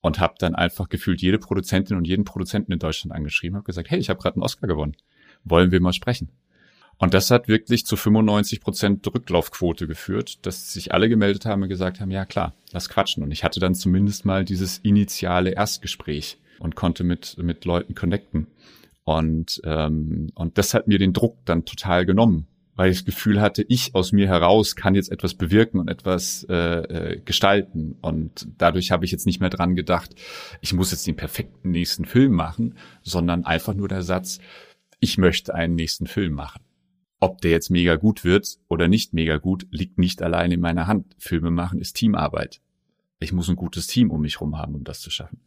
Und 0.00 0.18
habe 0.18 0.34
dann 0.38 0.54
einfach 0.54 0.88
gefühlt 0.88 1.20
jede 1.20 1.38
Produzentin 1.38 1.96
und 1.96 2.06
jeden 2.06 2.24
Produzenten 2.24 2.72
in 2.72 2.78
Deutschland 2.78 3.12
angeschrieben, 3.12 3.56
habe 3.56 3.66
gesagt, 3.66 3.90
hey, 3.90 3.98
ich 3.98 4.08
habe 4.10 4.20
gerade 4.20 4.36
einen 4.36 4.44
Oscar 4.44 4.66
gewonnen. 4.66 4.96
Wollen 5.44 5.72
wir 5.72 5.80
mal 5.80 5.92
sprechen? 5.92 6.30
Und 6.98 7.14
das 7.14 7.30
hat 7.30 7.46
wirklich 7.46 7.86
zu 7.86 7.96
95 7.96 8.60
Prozent 8.60 9.06
Rücklaufquote 9.06 9.86
geführt, 9.86 10.44
dass 10.44 10.72
sich 10.72 10.92
alle 10.92 11.08
gemeldet 11.08 11.46
haben 11.46 11.62
und 11.62 11.68
gesagt 11.68 12.00
haben, 12.00 12.10
ja 12.10 12.24
klar, 12.24 12.54
lass 12.72 12.88
quatschen. 12.88 13.22
Und 13.22 13.30
ich 13.30 13.44
hatte 13.44 13.60
dann 13.60 13.76
zumindest 13.76 14.24
mal 14.24 14.44
dieses 14.44 14.78
initiale 14.78 15.50
Erstgespräch 15.50 16.38
und 16.58 16.74
konnte 16.74 17.04
mit, 17.04 17.36
mit 17.38 17.64
Leuten 17.64 17.94
connecten. 17.94 18.48
Und, 19.04 19.60
ähm, 19.64 20.30
und 20.34 20.58
das 20.58 20.74
hat 20.74 20.88
mir 20.88 20.98
den 20.98 21.12
Druck 21.12 21.38
dann 21.44 21.64
total 21.64 22.04
genommen, 22.04 22.48
weil 22.74 22.90
ich 22.90 22.98
das 22.98 23.04
Gefühl 23.06 23.40
hatte, 23.40 23.64
ich 23.68 23.94
aus 23.94 24.10
mir 24.10 24.26
heraus 24.26 24.74
kann 24.74 24.96
jetzt 24.96 25.12
etwas 25.12 25.34
bewirken 25.34 25.78
und 25.78 25.88
etwas 25.88 26.44
äh, 26.50 26.54
äh, 26.54 27.20
gestalten. 27.24 27.96
Und 28.02 28.48
dadurch 28.58 28.90
habe 28.90 29.04
ich 29.04 29.12
jetzt 29.12 29.24
nicht 29.24 29.40
mehr 29.40 29.50
dran 29.50 29.76
gedacht, 29.76 30.16
ich 30.60 30.74
muss 30.74 30.90
jetzt 30.90 31.06
den 31.06 31.16
perfekten 31.16 31.70
nächsten 31.70 32.06
Film 32.06 32.32
machen, 32.32 32.74
sondern 33.02 33.44
einfach 33.44 33.72
nur 33.72 33.88
der 33.88 34.02
Satz, 34.02 34.40
ich 34.98 35.16
möchte 35.16 35.54
einen 35.54 35.76
nächsten 35.76 36.08
Film 36.08 36.32
machen. 36.32 36.60
Ob 37.20 37.40
der 37.40 37.50
jetzt 37.50 37.70
mega 37.70 37.96
gut 37.96 38.24
wird 38.24 38.58
oder 38.68 38.88
nicht 38.88 39.12
mega 39.12 39.38
gut, 39.38 39.66
liegt 39.70 39.98
nicht 39.98 40.22
allein 40.22 40.52
in 40.52 40.60
meiner 40.60 40.86
Hand. 40.86 41.16
Filme 41.18 41.50
machen 41.50 41.80
ist 41.80 41.94
Teamarbeit. 41.94 42.60
Ich 43.20 43.32
muss 43.32 43.48
ein 43.48 43.56
gutes 43.56 43.88
Team 43.88 44.10
um 44.10 44.20
mich 44.20 44.36
herum 44.36 44.56
haben, 44.56 44.74
um 44.74 44.84
das 44.84 45.00
zu 45.00 45.10
schaffen. 45.10 45.40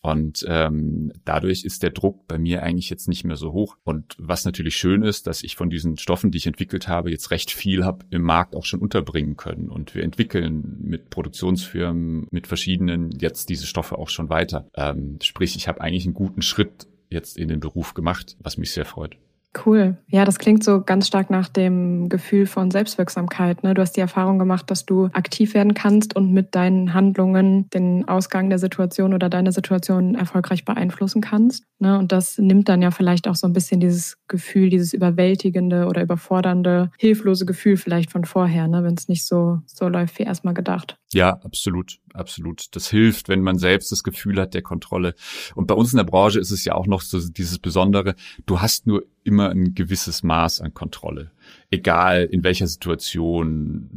Und 0.00 0.44
ähm, 0.48 1.12
dadurch 1.24 1.64
ist 1.64 1.82
der 1.82 1.90
Druck 1.90 2.28
bei 2.28 2.38
mir 2.38 2.62
eigentlich 2.62 2.88
jetzt 2.88 3.08
nicht 3.08 3.24
mehr 3.24 3.36
so 3.36 3.52
hoch. 3.52 3.76
Und 3.84 4.14
was 4.18 4.44
natürlich 4.44 4.76
schön 4.76 5.02
ist, 5.02 5.26
dass 5.26 5.42
ich 5.42 5.56
von 5.56 5.70
diesen 5.70 5.96
Stoffen, 5.96 6.30
die 6.30 6.38
ich 6.38 6.46
entwickelt 6.46 6.88
habe, 6.88 7.10
jetzt 7.10 7.30
recht 7.30 7.50
viel 7.50 7.84
habe 7.84 8.04
im 8.10 8.22
Markt 8.22 8.54
auch 8.54 8.64
schon 8.64 8.80
unterbringen 8.80 9.36
können. 9.36 9.68
Und 9.68 9.94
wir 9.94 10.04
entwickeln 10.04 10.78
mit 10.80 11.10
Produktionsfirmen, 11.10 12.28
mit 12.30 12.46
verschiedenen 12.46 13.10
jetzt 13.18 13.48
diese 13.48 13.66
Stoffe 13.66 13.98
auch 13.98 14.08
schon 14.08 14.28
weiter. 14.28 14.68
Ähm, 14.74 15.18
sprich, 15.22 15.56
ich 15.56 15.66
habe 15.66 15.80
eigentlich 15.80 16.04
einen 16.04 16.14
guten 16.14 16.42
Schritt 16.42 16.86
jetzt 17.10 17.36
in 17.36 17.48
den 17.48 17.60
Beruf 17.60 17.94
gemacht, 17.94 18.36
was 18.40 18.58
mich 18.58 18.70
sehr 18.70 18.84
freut. 18.84 19.16
Cool. 19.64 19.96
Ja, 20.08 20.24
das 20.24 20.38
klingt 20.38 20.62
so 20.62 20.82
ganz 20.82 21.06
stark 21.06 21.30
nach 21.30 21.48
dem 21.48 22.08
Gefühl 22.08 22.46
von 22.46 22.70
Selbstwirksamkeit. 22.70 23.62
Ne? 23.62 23.74
Du 23.74 23.82
hast 23.82 23.96
die 23.96 24.00
Erfahrung 24.00 24.38
gemacht, 24.38 24.70
dass 24.70 24.84
du 24.86 25.06
aktiv 25.12 25.54
werden 25.54 25.74
kannst 25.74 26.14
und 26.14 26.32
mit 26.32 26.54
deinen 26.54 26.94
Handlungen 26.94 27.68
den 27.70 28.06
Ausgang 28.08 28.50
der 28.50 28.58
Situation 28.58 29.14
oder 29.14 29.28
deine 29.28 29.52
Situation 29.52 30.14
erfolgreich 30.14 30.64
beeinflussen 30.64 31.22
kannst. 31.22 31.64
Ne? 31.80 31.96
Und 31.98 32.10
das 32.10 32.38
nimmt 32.38 32.68
dann 32.68 32.82
ja 32.82 32.90
vielleicht 32.90 33.28
auch 33.28 33.36
so 33.36 33.46
ein 33.46 33.52
bisschen 33.52 33.78
dieses 33.78 34.18
Gefühl, 34.26 34.68
dieses 34.68 34.92
überwältigende 34.92 35.86
oder 35.86 36.02
überfordernde, 36.02 36.90
hilflose 36.98 37.46
Gefühl 37.46 37.76
vielleicht 37.76 38.10
von 38.10 38.24
vorher, 38.24 38.66
ne? 38.66 38.82
wenn 38.82 38.94
es 38.94 39.08
nicht 39.08 39.24
so, 39.24 39.60
so 39.66 39.88
läuft 39.88 40.18
wie 40.18 40.24
erstmal 40.24 40.54
gedacht. 40.54 40.96
Ja, 41.12 41.40
absolut, 41.44 41.98
absolut. 42.14 42.74
Das 42.74 42.90
hilft, 42.90 43.28
wenn 43.28 43.42
man 43.42 43.58
selbst 43.58 43.92
das 43.92 44.02
Gefühl 44.02 44.40
hat 44.40 44.54
der 44.54 44.62
Kontrolle. 44.62 45.14
Und 45.54 45.68
bei 45.68 45.74
uns 45.74 45.92
in 45.92 45.98
der 45.98 46.04
Branche 46.04 46.40
ist 46.40 46.50
es 46.50 46.64
ja 46.64 46.74
auch 46.74 46.86
noch 46.86 47.00
so 47.00 47.20
dieses 47.28 47.58
Besondere, 47.60 48.16
du 48.46 48.60
hast 48.60 48.86
nur 48.86 49.04
immer 49.22 49.50
ein 49.50 49.74
gewisses 49.74 50.22
Maß 50.22 50.60
an 50.60 50.74
Kontrolle. 50.74 51.30
Egal 51.70 52.24
in 52.24 52.42
welcher 52.42 52.66
Situation 52.66 53.88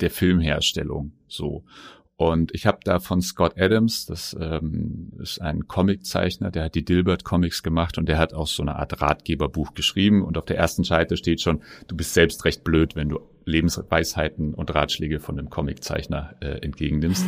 der 0.00 0.10
Filmherstellung 0.10 1.12
so. 1.26 1.64
Und 2.20 2.54
ich 2.54 2.66
habe 2.66 2.80
da 2.84 3.00
von 3.00 3.22
Scott 3.22 3.58
Adams, 3.58 4.04
das 4.04 4.36
ähm, 4.38 5.10
ist 5.22 5.40
ein 5.40 5.68
Comiczeichner, 5.68 6.50
der 6.50 6.64
hat 6.64 6.74
die 6.74 6.84
Dilbert 6.84 7.24
Comics 7.24 7.62
gemacht 7.62 7.96
und 7.96 8.10
der 8.10 8.18
hat 8.18 8.34
auch 8.34 8.46
so 8.46 8.62
eine 8.62 8.76
Art 8.76 9.00
Ratgeberbuch 9.00 9.72
geschrieben. 9.72 10.22
Und 10.22 10.36
auf 10.36 10.44
der 10.44 10.58
ersten 10.58 10.84
Seite 10.84 11.16
steht 11.16 11.40
schon, 11.40 11.62
du 11.88 11.96
bist 11.96 12.12
selbst 12.12 12.44
recht 12.44 12.62
blöd, 12.62 12.94
wenn 12.94 13.08
du 13.08 13.20
Lebensweisheiten 13.46 14.52
und 14.52 14.74
Ratschläge 14.74 15.18
von 15.18 15.38
einem 15.38 15.48
Comiczeichner 15.48 16.34
äh, 16.42 16.58
entgegennimmst. 16.58 17.24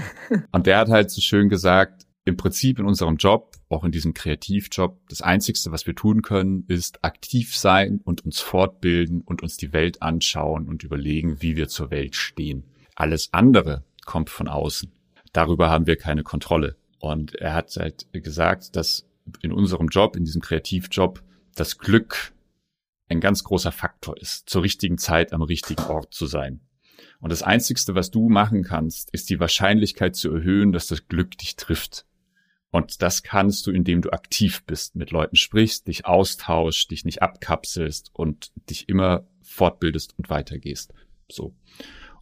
und 0.50 0.66
der 0.66 0.78
hat 0.78 0.88
halt 0.88 1.12
so 1.12 1.20
schön 1.20 1.48
gesagt, 1.48 2.04
im 2.24 2.36
Prinzip 2.36 2.80
in 2.80 2.86
unserem 2.86 3.18
Job, 3.18 3.52
auch 3.68 3.84
in 3.84 3.92
diesem 3.92 4.12
Kreativjob, 4.12 4.98
das 5.08 5.22
Einzigste, 5.22 5.70
was 5.70 5.86
wir 5.86 5.94
tun 5.94 6.20
können, 6.20 6.64
ist 6.66 7.04
aktiv 7.04 7.56
sein 7.56 8.00
und 8.02 8.24
uns 8.24 8.40
fortbilden 8.40 9.20
und 9.20 9.40
uns 9.40 9.56
die 9.56 9.72
Welt 9.72 10.02
anschauen 10.02 10.66
und 10.66 10.82
überlegen, 10.82 11.40
wie 11.42 11.56
wir 11.56 11.68
zur 11.68 11.92
Welt 11.92 12.16
stehen. 12.16 12.64
Alles 12.96 13.28
andere 13.32 13.84
kommt 14.04 14.30
von 14.30 14.48
außen. 14.48 14.92
Darüber 15.32 15.70
haben 15.70 15.86
wir 15.86 15.96
keine 15.96 16.22
Kontrolle. 16.22 16.76
Und 16.98 17.34
er 17.36 17.54
hat 17.54 17.74
halt 17.76 18.06
gesagt, 18.12 18.76
dass 18.76 19.08
in 19.40 19.52
unserem 19.52 19.88
Job, 19.88 20.16
in 20.16 20.24
diesem 20.24 20.42
Kreativjob, 20.42 21.22
das 21.54 21.78
Glück 21.78 22.32
ein 23.08 23.20
ganz 23.20 23.44
großer 23.44 23.72
Faktor 23.72 24.16
ist, 24.18 24.48
zur 24.48 24.62
richtigen 24.62 24.98
Zeit 24.98 25.32
am 25.32 25.42
richtigen 25.42 25.82
Ort 25.82 26.14
zu 26.14 26.26
sein. 26.26 26.60
Und 27.20 27.30
das 27.30 27.42
Einzigste, 27.42 27.94
was 27.94 28.10
du 28.10 28.28
machen 28.28 28.64
kannst, 28.64 29.10
ist 29.10 29.30
die 29.30 29.38
Wahrscheinlichkeit 29.38 30.16
zu 30.16 30.32
erhöhen, 30.32 30.72
dass 30.72 30.88
das 30.88 31.06
Glück 31.08 31.36
dich 31.38 31.56
trifft. 31.56 32.06
Und 32.70 33.02
das 33.02 33.22
kannst 33.22 33.66
du, 33.66 33.70
indem 33.70 34.00
du 34.00 34.10
aktiv 34.10 34.64
bist, 34.64 34.96
mit 34.96 35.10
Leuten 35.10 35.36
sprichst, 35.36 35.86
dich 35.86 36.06
austauschst, 36.06 36.90
dich 36.90 37.04
nicht 37.04 37.20
abkapselst 37.22 38.10
und 38.14 38.50
dich 38.68 38.88
immer 38.88 39.26
fortbildest 39.42 40.18
und 40.18 40.30
weitergehst. 40.30 40.94
So. 41.30 41.54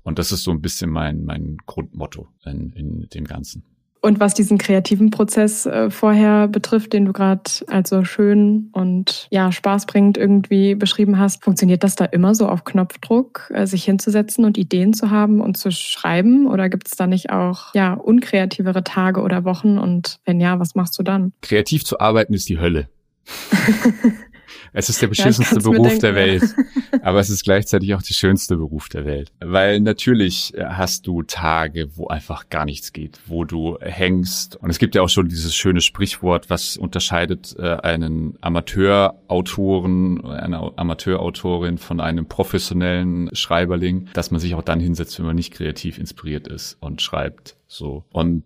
Und 0.03 0.19
das 0.19 0.33
ist 0.33 0.45
so 0.45 0.51
ein 0.51 0.61
bisschen 0.61 0.91
mein, 0.91 1.25
mein 1.25 1.57
Grundmotto 1.67 2.29
in, 2.45 2.73
in 2.73 3.09
dem 3.11 3.25
Ganzen. 3.25 3.65
Und 4.03 4.19
was 4.19 4.33
diesen 4.33 4.57
kreativen 4.57 5.11
Prozess 5.11 5.67
äh, 5.67 5.91
vorher 5.91 6.49
betrifft, 6.49 6.95
den 6.95 7.05
du 7.05 7.13
gerade 7.13 7.43
als 7.67 7.91
so 7.91 8.03
schön 8.05 8.71
und 8.73 9.29
ja 9.31 9.53
spaßbringend 9.53 10.17
irgendwie 10.17 10.75
beschrieben 10.75 11.19
hast, 11.19 11.45
funktioniert 11.45 11.85
das 11.85 11.97
da 11.97 12.07
immer 12.07 12.35
so 12.35 12.49
auf 12.49 12.65
Knopfdruck, 12.65 13.51
äh, 13.53 13.67
sich 13.67 13.85
hinzusetzen 13.85 14.47
und 14.47 14.57
Ideen 14.57 14.95
zu 14.95 15.11
haben 15.11 15.43
und 15.43 15.59
zu 15.59 15.71
schreiben? 15.71 16.47
Oder 16.47 16.71
gibt 16.71 16.89
es 16.89 16.97
da 16.97 17.07
nicht 17.07 17.31
auch 17.31 17.75
ja 17.75 17.93
unkreativere 17.93 18.85
Tage 18.85 19.21
oder 19.21 19.45
Wochen? 19.45 19.79
Und 19.79 20.19
wenn 20.25 20.41
ja, 20.41 20.59
was 20.59 20.75
machst 20.75 20.99
du 20.99 21.03
dann? 21.03 21.33
Kreativ 21.43 21.85
zu 21.85 22.01
arbeiten 22.01 22.33
ist 22.33 22.49
die 22.49 22.59
Hölle. 22.59 22.89
Es 24.73 24.89
ist 24.89 25.03
der 25.03 25.09
beschissenste 25.09 25.57
ja, 25.57 25.61
Beruf 25.63 25.99
der 25.99 26.15
Welt, 26.15 26.43
aber 27.03 27.21
es 27.21 27.31
ist 27.31 27.45
gleichzeitig 27.45 27.95
auch 27.95 28.03
der 28.03 28.15
schönste 28.15 28.57
Beruf 28.57 28.89
der 28.89 29.05
Welt. 29.05 29.33
Weil 29.41 29.81
natürlich 29.81 30.55
hast 30.59 31.07
du 31.07 31.23
Tage, 31.23 31.97
wo 31.97 32.09
einfach 32.09 32.49
gar 32.49 32.65
nichts 32.65 32.93
geht, 32.93 33.21
wo 33.27 33.45
du 33.45 33.79
hängst. 33.81 34.57
Und 34.57 34.71
es 34.71 34.79
gibt 34.79 34.95
ja 34.95 35.03
auch 35.03 35.09
schon 35.09 35.29
dieses 35.29 35.55
schöne 35.55 35.81
Sprichwort, 35.81 36.51
was 36.51 36.77
unterscheidet 36.77 37.55
äh, 37.59 37.77
einen 37.77 38.37
Amateurautoren, 38.41 40.25
eine 40.25 40.77
Amateurautorin 40.77 41.79
von 41.79 42.01
einem 42.01 42.27
professionellen 42.27 43.35
Schreiberling, 43.35 44.09
dass 44.13 44.31
man 44.31 44.41
sich 44.41 44.55
auch 44.55 44.63
dann 44.63 44.81
hinsetzt, 44.81 45.19
wenn 45.19 45.27
man 45.27 45.37
nicht 45.37 45.53
kreativ 45.53 45.99
inspiriert 45.99 46.49
ist 46.49 46.77
und 46.81 47.03
schreibt. 47.03 47.57
So. 47.67 48.05
Und 48.13 48.45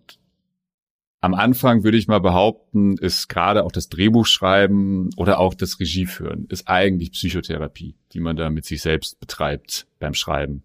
am 1.25 1.33
Anfang 1.33 1.83
würde 1.83 1.97
ich 1.97 2.07
mal 2.07 2.19
behaupten, 2.19 2.99
ist 2.99 3.29
gerade 3.29 3.63
auch 3.63 3.71
das 3.71 3.89
Drehbuchschreiben 3.89 5.09
oder 5.17 5.39
auch 5.39 5.55
das 5.55 5.79
Regieführen 5.79 6.45
ist 6.49 6.67
eigentlich 6.67 7.13
Psychotherapie, 7.13 7.95
die 8.13 8.19
man 8.19 8.35
da 8.35 8.51
mit 8.51 8.65
sich 8.65 8.83
selbst 8.83 9.19
betreibt 9.19 9.87
beim 9.97 10.13
Schreiben. 10.13 10.61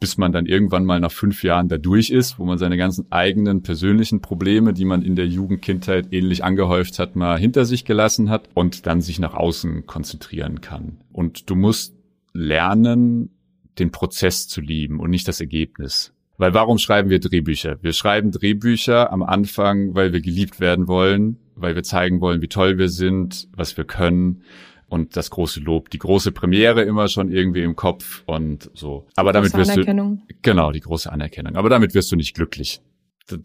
Bis 0.00 0.18
man 0.18 0.30
dann 0.30 0.44
irgendwann 0.44 0.84
mal 0.84 1.00
nach 1.00 1.12
fünf 1.12 1.42
Jahren 1.42 1.68
da 1.68 1.78
durch 1.78 2.10
ist, 2.10 2.38
wo 2.38 2.44
man 2.44 2.58
seine 2.58 2.76
ganzen 2.76 3.10
eigenen 3.10 3.62
persönlichen 3.62 4.20
Probleme, 4.20 4.74
die 4.74 4.84
man 4.84 5.00
in 5.00 5.16
der 5.16 5.28
Jugendkindheit 5.28 6.12
ähnlich 6.12 6.44
angehäuft 6.44 6.98
hat, 6.98 7.16
mal 7.16 7.38
hinter 7.38 7.64
sich 7.64 7.86
gelassen 7.86 8.28
hat 8.28 8.50
und 8.52 8.86
dann 8.86 9.00
sich 9.00 9.18
nach 9.18 9.32
außen 9.32 9.86
konzentrieren 9.86 10.60
kann. 10.60 10.98
Und 11.10 11.48
du 11.48 11.56
musst 11.56 11.94
lernen, 12.34 13.30
den 13.78 13.90
Prozess 13.90 14.46
zu 14.46 14.60
lieben 14.60 15.00
und 15.00 15.08
nicht 15.08 15.26
das 15.26 15.40
Ergebnis. 15.40 16.12
Weil 16.42 16.54
warum 16.54 16.78
schreiben 16.78 17.08
wir 17.08 17.20
Drehbücher? 17.20 17.78
Wir 17.82 17.92
schreiben 17.92 18.32
Drehbücher 18.32 19.12
am 19.12 19.22
Anfang, 19.22 19.94
weil 19.94 20.12
wir 20.12 20.20
geliebt 20.20 20.58
werden 20.58 20.88
wollen, 20.88 21.38
weil 21.54 21.76
wir 21.76 21.84
zeigen 21.84 22.20
wollen, 22.20 22.42
wie 22.42 22.48
toll 22.48 22.78
wir 22.78 22.88
sind, 22.88 23.46
was 23.54 23.76
wir 23.76 23.84
können 23.84 24.42
und 24.88 25.16
das 25.16 25.30
große 25.30 25.60
Lob, 25.60 25.90
die 25.90 26.00
große 26.00 26.32
Premiere 26.32 26.82
immer 26.82 27.06
schon 27.06 27.30
irgendwie 27.30 27.62
im 27.62 27.76
Kopf 27.76 28.24
und 28.26 28.72
so. 28.74 29.06
Aber 29.14 29.32
damit 29.32 29.54
wirst 29.54 29.76
du 29.76 30.18
genau 30.42 30.72
die 30.72 30.80
große 30.80 31.12
Anerkennung. 31.12 31.54
Aber 31.54 31.68
damit 31.68 31.94
wirst 31.94 32.10
du 32.10 32.16
nicht 32.16 32.34
glücklich, 32.34 32.82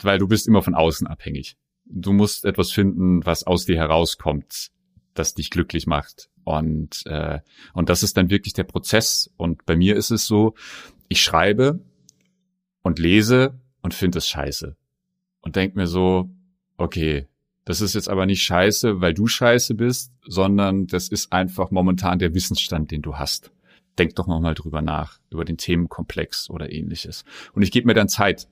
weil 0.02 0.18
du 0.18 0.28
bist 0.28 0.48
immer 0.48 0.64
von 0.64 0.74
außen 0.74 1.06
abhängig. 1.06 1.56
Du 1.86 2.14
musst 2.14 2.46
etwas 2.46 2.72
finden, 2.72 3.24
was 3.28 3.46
aus 3.46 3.68
dir 3.68 3.78
herauskommt, 3.78 4.70
das 5.14 5.36
dich 5.36 5.52
glücklich 5.52 5.86
macht. 5.86 6.30
Und 6.46 7.06
äh, 7.06 7.42
und 7.74 7.90
das 7.90 8.02
ist 8.02 8.18
dann 8.18 8.32
wirklich 8.32 8.56
der 8.56 8.64
Prozess. 8.64 9.32
Und 9.38 9.68
bei 9.68 9.76
mir 9.76 9.96
ist 9.96 10.10
es 10.10 10.26
so, 10.26 10.56
ich 11.10 11.22
schreibe 11.22 11.80
und 12.88 13.00
lese 13.00 13.60
und 13.82 13.94
finde 13.94 14.18
es 14.18 14.28
scheiße. 14.28 14.76
Und 15.42 15.56
denk 15.56 15.76
mir 15.76 15.88
so, 15.88 16.30
okay, 16.78 17.28
das 17.66 17.82
ist 17.82 17.96
jetzt 17.96 18.10
aber 18.10 18.26
nicht 18.26 18.42
scheiße, 18.44 19.02
weil 19.02 19.14
du 19.14 19.28
scheiße 19.28 19.76
bist, 19.76 20.14
sondern 20.26 20.88
das 20.88 21.10
ist 21.10 21.34
einfach 21.34 21.70
momentan 21.70 22.18
der 22.18 22.34
Wissensstand, 22.34 22.92
den 22.92 23.02
du 23.02 23.18
hast. 23.18 23.52
Denk 24.00 24.16
doch 24.16 24.28
nochmal 24.28 24.54
drüber 24.54 24.82
nach, 24.82 25.20
über 25.30 25.44
den 25.44 25.58
Themenkomplex 25.58 26.50
oder 26.50 26.72
ähnliches. 26.72 27.26
Und 27.54 27.62
ich 27.62 27.72
gebe 27.72 27.88
mir 27.88 27.94
dann 27.94 28.08
Zeit 28.08 28.48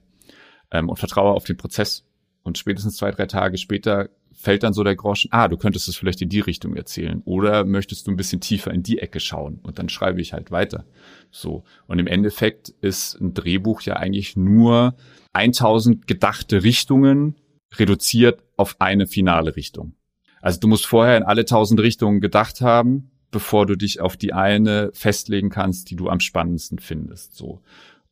ähm, 0.70 0.90
und 0.90 0.98
vertraue 0.98 1.32
auf 1.32 1.44
den 1.44 1.56
Prozess. 1.56 2.04
Und 2.42 2.58
spätestens 2.58 2.96
zwei, 2.96 3.10
drei 3.10 3.26
Tage 3.26 3.56
später 3.56 4.10
fällt 4.46 4.62
dann 4.62 4.74
so 4.74 4.84
der 4.84 4.94
Groschen, 4.94 5.32
ah, 5.32 5.48
du 5.48 5.56
könntest 5.56 5.88
es 5.88 5.96
vielleicht 5.96 6.22
in 6.22 6.28
die 6.28 6.38
Richtung 6.38 6.76
erzählen. 6.76 7.20
Oder 7.24 7.64
möchtest 7.64 8.06
du 8.06 8.12
ein 8.12 8.16
bisschen 8.16 8.40
tiefer 8.40 8.72
in 8.72 8.84
die 8.84 9.00
Ecke 9.00 9.18
schauen? 9.18 9.58
Und 9.64 9.80
dann 9.80 9.88
schreibe 9.88 10.20
ich 10.20 10.32
halt 10.32 10.52
weiter. 10.52 10.84
So. 11.32 11.64
Und 11.88 11.98
im 11.98 12.06
Endeffekt 12.06 12.68
ist 12.80 13.20
ein 13.20 13.34
Drehbuch 13.34 13.82
ja 13.82 13.96
eigentlich 13.96 14.36
nur 14.36 14.94
1000 15.32 16.06
gedachte 16.06 16.62
Richtungen 16.62 17.34
reduziert 17.74 18.44
auf 18.56 18.76
eine 18.78 19.08
finale 19.08 19.56
Richtung. 19.56 19.96
Also 20.40 20.60
du 20.60 20.68
musst 20.68 20.86
vorher 20.86 21.16
in 21.16 21.24
alle 21.24 21.40
1000 21.40 21.80
Richtungen 21.80 22.20
gedacht 22.20 22.60
haben, 22.60 23.10
bevor 23.32 23.66
du 23.66 23.74
dich 23.74 24.00
auf 24.00 24.16
die 24.16 24.32
eine 24.32 24.90
festlegen 24.92 25.50
kannst, 25.50 25.90
die 25.90 25.96
du 25.96 26.08
am 26.08 26.20
spannendsten 26.20 26.78
findest. 26.78 27.34
So. 27.34 27.62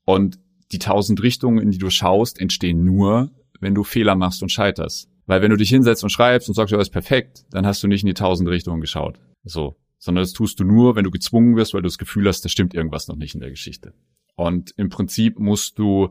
Und 0.05 0.41
die 0.73 0.81
1000 0.81 1.23
Richtungen, 1.23 1.59
in 1.59 1.71
die 1.71 1.79
du 1.79 1.91
schaust, 1.91 2.41
entstehen 2.41 2.85
nur, 2.85 3.31
wenn 3.61 3.77
du 3.77 3.85
Fehler 3.85 4.17
machst 4.17 4.43
und 4.43 4.51
scheiterst. 4.51 5.14
Weil 5.27 5.43
wenn 5.43 5.51
du 5.51 5.57
dich 5.57 5.71
hinsetzt 5.71 6.03
und 6.03 6.11
schreibst 6.11 6.49
und 6.49 6.55
sagst, 6.55 6.73
ja, 6.73 6.81
ist 6.81 6.91
perfekt, 6.91 7.45
dann 7.51 7.67
hast 7.67 7.83
du 7.83 7.89
nicht 7.89 8.03
in 8.03 8.09
die 8.09 8.15
tausend 8.15 8.49
Richtungen 8.49 8.81
geschaut. 8.81 9.19
So. 9.45 9.77
Sondern 9.99 10.23
das 10.23 10.33
tust 10.33 10.61
du 10.61 10.65
nur, 10.65 10.97
wenn 10.97 11.05
du 11.05 11.11
gezwungen 11.11 11.57
wirst, 11.57 11.73
weil 11.73 11.83
du 11.83 11.89
das 11.89 11.99
Gefühl 11.99 12.29
hast, 12.29 12.45
da 12.45 12.49
stimmt 12.49 12.75
irgendwas 12.75 13.09
noch 13.09 13.17
nicht 13.17 13.35
in 13.35 13.41
der 13.41 13.51
Geschichte. 13.51 13.95
Und 14.37 14.75
im 14.77 14.91
Prinzip 14.91 15.39
musst 15.39 15.79
du 15.79 16.11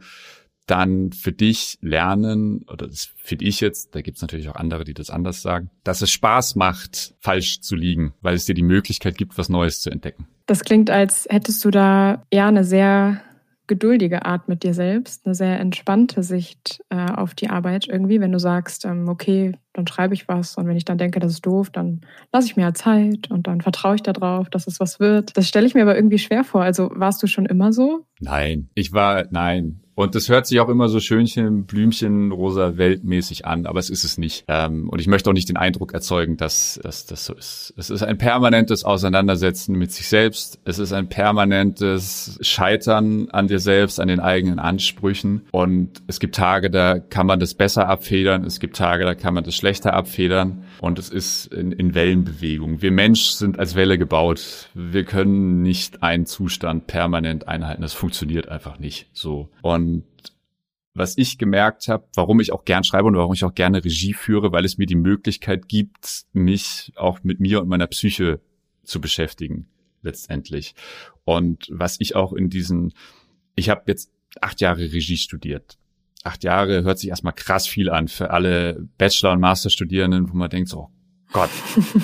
dann 0.65 1.11
für 1.11 1.31
dich 1.31 1.77
lernen, 1.81 2.63
oder 2.69 2.87
das 2.87 3.11
finde 3.17 3.45
ich 3.45 3.59
jetzt, 3.59 3.95
da 3.95 4.01
gibt's 4.01 4.21
natürlich 4.21 4.47
auch 4.49 4.55
andere, 4.55 4.85
die 4.85 4.93
das 4.93 5.09
anders 5.09 5.41
sagen, 5.41 5.69
dass 5.83 6.01
es 6.01 6.11
Spaß 6.11 6.55
macht, 6.55 7.15
falsch 7.19 7.59
zu 7.59 7.75
liegen, 7.75 8.13
weil 8.21 8.35
es 8.35 8.45
dir 8.45 8.55
die 8.55 8.63
Möglichkeit 8.63 9.17
gibt, 9.17 9.37
was 9.37 9.49
Neues 9.49 9.81
zu 9.81 9.89
entdecken. 9.89 10.27
Das 10.45 10.63
klingt, 10.63 10.89
als 10.89 11.27
hättest 11.29 11.63
du 11.65 11.71
da 11.71 12.23
ja 12.31 12.47
eine 12.47 12.63
sehr 12.63 13.21
geduldige 13.67 14.25
Art 14.25 14.47
mit 14.49 14.63
dir 14.63 14.73
selbst, 14.73 15.25
eine 15.25 15.35
sehr 15.35 15.59
entspannte 15.59 16.23
Sicht 16.23 16.83
äh, 16.89 17.11
auf 17.11 17.33
die 17.33 17.49
Arbeit 17.49 17.87
irgendwie, 17.87 18.19
wenn 18.19 18.31
du 18.31 18.39
sagst, 18.39 18.85
ähm, 18.85 19.07
okay, 19.07 19.53
dann 19.73 19.87
schreibe 19.87 20.13
ich 20.13 20.27
was 20.27 20.55
und 20.57 20.67
wenn 20.67 20.77
ich 20.77 20.85
dann 20.85 20.97
denke, 20.97 21.19
das 21.19 21.33
ist 21.33 21.45
doof, 21.45 21.69
dann 21.69 22.01
lasse 22.31 22.47
ich 22.47 22.55
mir 22.55 22.65
halt 22.65 22.77
Zeit 22.77 23.29
und 23.29 23.47
dann 23.47 23.61
vertraue 23.61 23.95
ich 23.95 24.03
darauf, 24.03 24.49
dass 24.49 24.67
es 24.67 24.79
was 24.79 24.99
wird. 24.99 25.35
Das 25.35 25.47
stelle 25.47 25.65
ich 25.65 25.73
mir 25.73 25.81
aber 25.81 25.95
irgendwie 25.95 26.19
schwer 26.19 26.43
vor. 26.43 26.61
Also 26.61 26.91
warst 26.93 27.21
du 27.23 27.27
schon 27.27 27.45
immer 27.45 27.73
so? 27.73 28.05
Nein, 28.19 28.69
ich 28.75 28.93
war, 28.93 29.25
nein, 29.31 29.83
und 29.95 30.15
das 30.15 30.27
hört 30.27 30.47
sich 30.47 30.59
auch 30.59 30.69
immer 30.69 30.89
so 30.89 30.99
schönchen, 30.99 31.65
Blümchen, 31.65 32.31
rosa 32.31 32.77
weltmäßig 32.77 33.45
an, 33.45 33.67
aber 33.67 33.79
es 33.79 33.89
ist 33.89 34.03
es 34.03 34.17
nicht. 34.17 34.43
Ähm, 34.47 34.89
und 34.89 34.99
ich 34.99 35.07
möchte 35.07 35.29
auch 35.29 35.33
nicht 35.33 35.49
den 35.49 35.57
Eindruck 35.57 35.93
erzeugen, 35.93 36.35
dass, 36.35 36.79
dass 36.81 37.05
das 37.05 37.25
so 37.25 37.33
ist. 37.35 37.73
Es 37.77 37.89
ist 37.89 38.01
ein 38.01 38.17
permanentes 38.17 38.85
Auseinandersetzen 38.85 39.77
mit 39.77 39.91
sich 39.91 40.07
selbst. 40.07 40.59
Es 40.65 40.79
ist 40.79 40.93
ein 40.93 41.09
permanentes 41.09 42.39
Scheitern 42.41 43.29
an 43.29 43.47
dir 43.47 43.59
selbst, 43.59 43.99
an 43.99 44.07
den 44.07 44.19
eigenen 44.19 44.57
Ansprüchen. 44.57 45.45
Und 45.51 46.01
es 46.07 46.19
gibt 46.19 46.35
Tage, 46.35 46.71
da 46.71 46.97
kann 46.97 47.27
man 47.27 47.39
das 47.39 47.53
besser 47.53 47.87
abfedern. 47.87 48.45
Es 48.45 48.59
gibt 48.59 48.75
Tage, 48.75 49.05
da 49.05 49.13
kann 49.13 49.35
man 49.35 49.43
das 49.43 49.55
schlechter 49.63 49.93
abfedern. 49.93 50.65
Und 50.81 50.99
es 50.99 51.07
ist 51.07 51.45
in, 51.45 51.71
in 51.71 51.95
Wellenbewegung. 51.95 52.81
Wir 52.81 52.91
Mensch 52.91 53.29
sind 53.29 53.59
als 53.59 53.75
Welle 53.75 53.97
gebaut. 53.97 54.69
Wir 54.73 55.05
können 55.05 55.61
nicht 55.61 56.03
einen 56.03 56.25
Zustand 56.25 56.85
permanent 56.85 57.47
einhalten. 57.47 57.81
Das 57.81 57.93
funktioniert 57.93 58.49
einfach 58.49 58.77
nicht 58.77 59.07
so. 59.13 59.47
Und 59.61 60.03
was 60.93 61.17
ich 61.17 61.37
gemerkt 61.37 61.87
habe, 61.87 62.03
warum 62.13 62.41
ich 62.41 62.51
auch 62.51 62.65
gern 62.65 62.83
schreibe 62.83 63.07
und 63.07 63.15
warum 63.15 63.33
ich 63.33 63.45
auch 63.45 63.55
gerne 63.55 63.85
Regie 63.85 64.13
führe, 64.13 64.51
weil 64.51 64.65
es 64.65 64.77
mir 64.77 64.85
die 64.85 64.95
Möglichkeit 64.95 65.69
gibt, 65.69 66.25
mich 66.33 66.91
auch 66.97 67.23
mit 67.23 67.39
mir 67.39 67.61
und 67.61 67.69
meiner 67.69 67.87
Psyche 67.87 68.41
zu 68.83 68.99
beschäftigen, 68.99 69.67
letztendlich. 70.01 70.75
Und 71.23 71.67
was 71.71 72.01
ich 72.01 72.17
auch 72.17 72.33
in 72.33 72.49
diesen, 72.49 72.93
ich 73.55 73.69
habe 73.69 73.83
jetzt 73.87 74.11
acht 74.41 74.59
Jahre 74.59 74.81
Regie 74.81 75.15
studiert. 75.15 75.77
Acht 76.23 76.43
Jahre 76.43 76.83
hört 76.83 76.99
sich 76.99 77.09
erstmal 77.09 77.33
krass 77.33 77.67
viel 77.67 77.89
an 77.89 78.07
für 78.07 78.31
alle 78.31 78.87
Bachelor- 78.97 79.33
und 79.33 79.41
Masterstudierenden, 79.41 80.31
wo 80.31 80.35
man 80.35 80.49
denkt 80.49 80.69
so, 80.69 80.79
oh 80.79 80.89
Gott. 81.33 81.49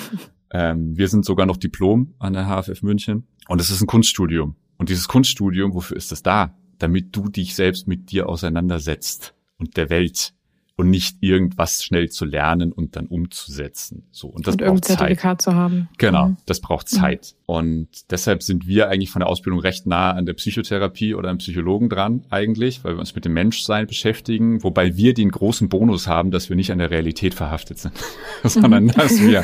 ähm, 0.52 0.96
wir 0.96 1.08
sind 1.08 1.24
sogar 1.24 1.46
noch 1.46 1.56
Diplom 1.56 2.14
an 2.18 2.34
der 2.34 2.46
HFF 2.46 2.82
München 2.82 3.26
und 3.48 3.60
es 3.60 3.70
ist 3.70 3.80
ein 3.80 3.86
Kunststudium. 3.86 4.56
Und 4.76 4.88
dieses 4.88 5.08
Kunststudium, 5.08 5.74
wofür 5.74 5.96
ist 5.96 6.12
es 6.12 6.22
da? 6.22 6.54
damit 6.80 7.14
du 7.14 7.28
dich 7.28 7.54
selbst 7.54 7.86
mit 7.86 8.10
dir 8.10 8.28
auseinandersetzt 8.28 9.34
und 9.58 9.76
der 9.76 9.90
Welt 9.90 10.34
und 10.80 10.88
nicht 10.88 11.18
irgendwas 11.20 11.84
schnell 11.84 12.08
zu 12.08 12.24
lernen 12.24 12.72
und 12.72 12.96
dann 12.96 13.06
umzusetzen. 13.06 14.06
So 14.10 14.28
und 14.28 14.46
das 14.46 14.54
und 14.54 14.64
braucht 14.64 14.86
Zertifikat 14.86 15.42
zu 15.42 15.54
haben. 15.54 15.90
Genau, 15.98 16.28
mhm. 16.28 16.36
das 16.46 16.62
braucht 16.62 16.90
mhm. 16.90 16.96
Zeit. 16.96 17.34
Mhm. 17.34 17.54
Und 17.54 17.88
deshalb 18.10 18.42
sind 18.42 18.66
wir 18.66 18.88
eigentlich 18.88 19.10
von 19.10 19.20
der 19.20 19.28
Ausbildung 19.28 19.60
recht 19.60 19.86
nah 19.86 20.12
an 20.12 20.24
der 20.24 20.32
Psychotherapie 20.32 21.14
oder 21.14 21.28
am 21.28 21.36
Psychologen 21.36 21.90
dran 21.90 22.24
eigentlich, 22.30 22.82
weil 22.82 22.94
wir 22.94 23.00
uns 23.00 23.14
mit 23.14 23.26
dem 23.26 23.34
Menschsein 23.34 23.86
beschäftigen, 23.86 24.62
wobei 24.62 24.96
wir 24.96 25.12
den 25.12 25.30
großen 25.30 25.68
Bonus 25.68 26.06
haben, 26.06 26.30
dass 26.30 26.48
wir 26.48 26.56
nicht 26.56 26.72
an 26.72 26.78
der 26.78 26.90
Realität 26.90 27.34
verhaftet 27.34 27.78
sind, 27.78 27.92
sondern 28.42 28.84
mhm. 28.84 28.92
dass 28.92 29.20
wir 29.20 29.42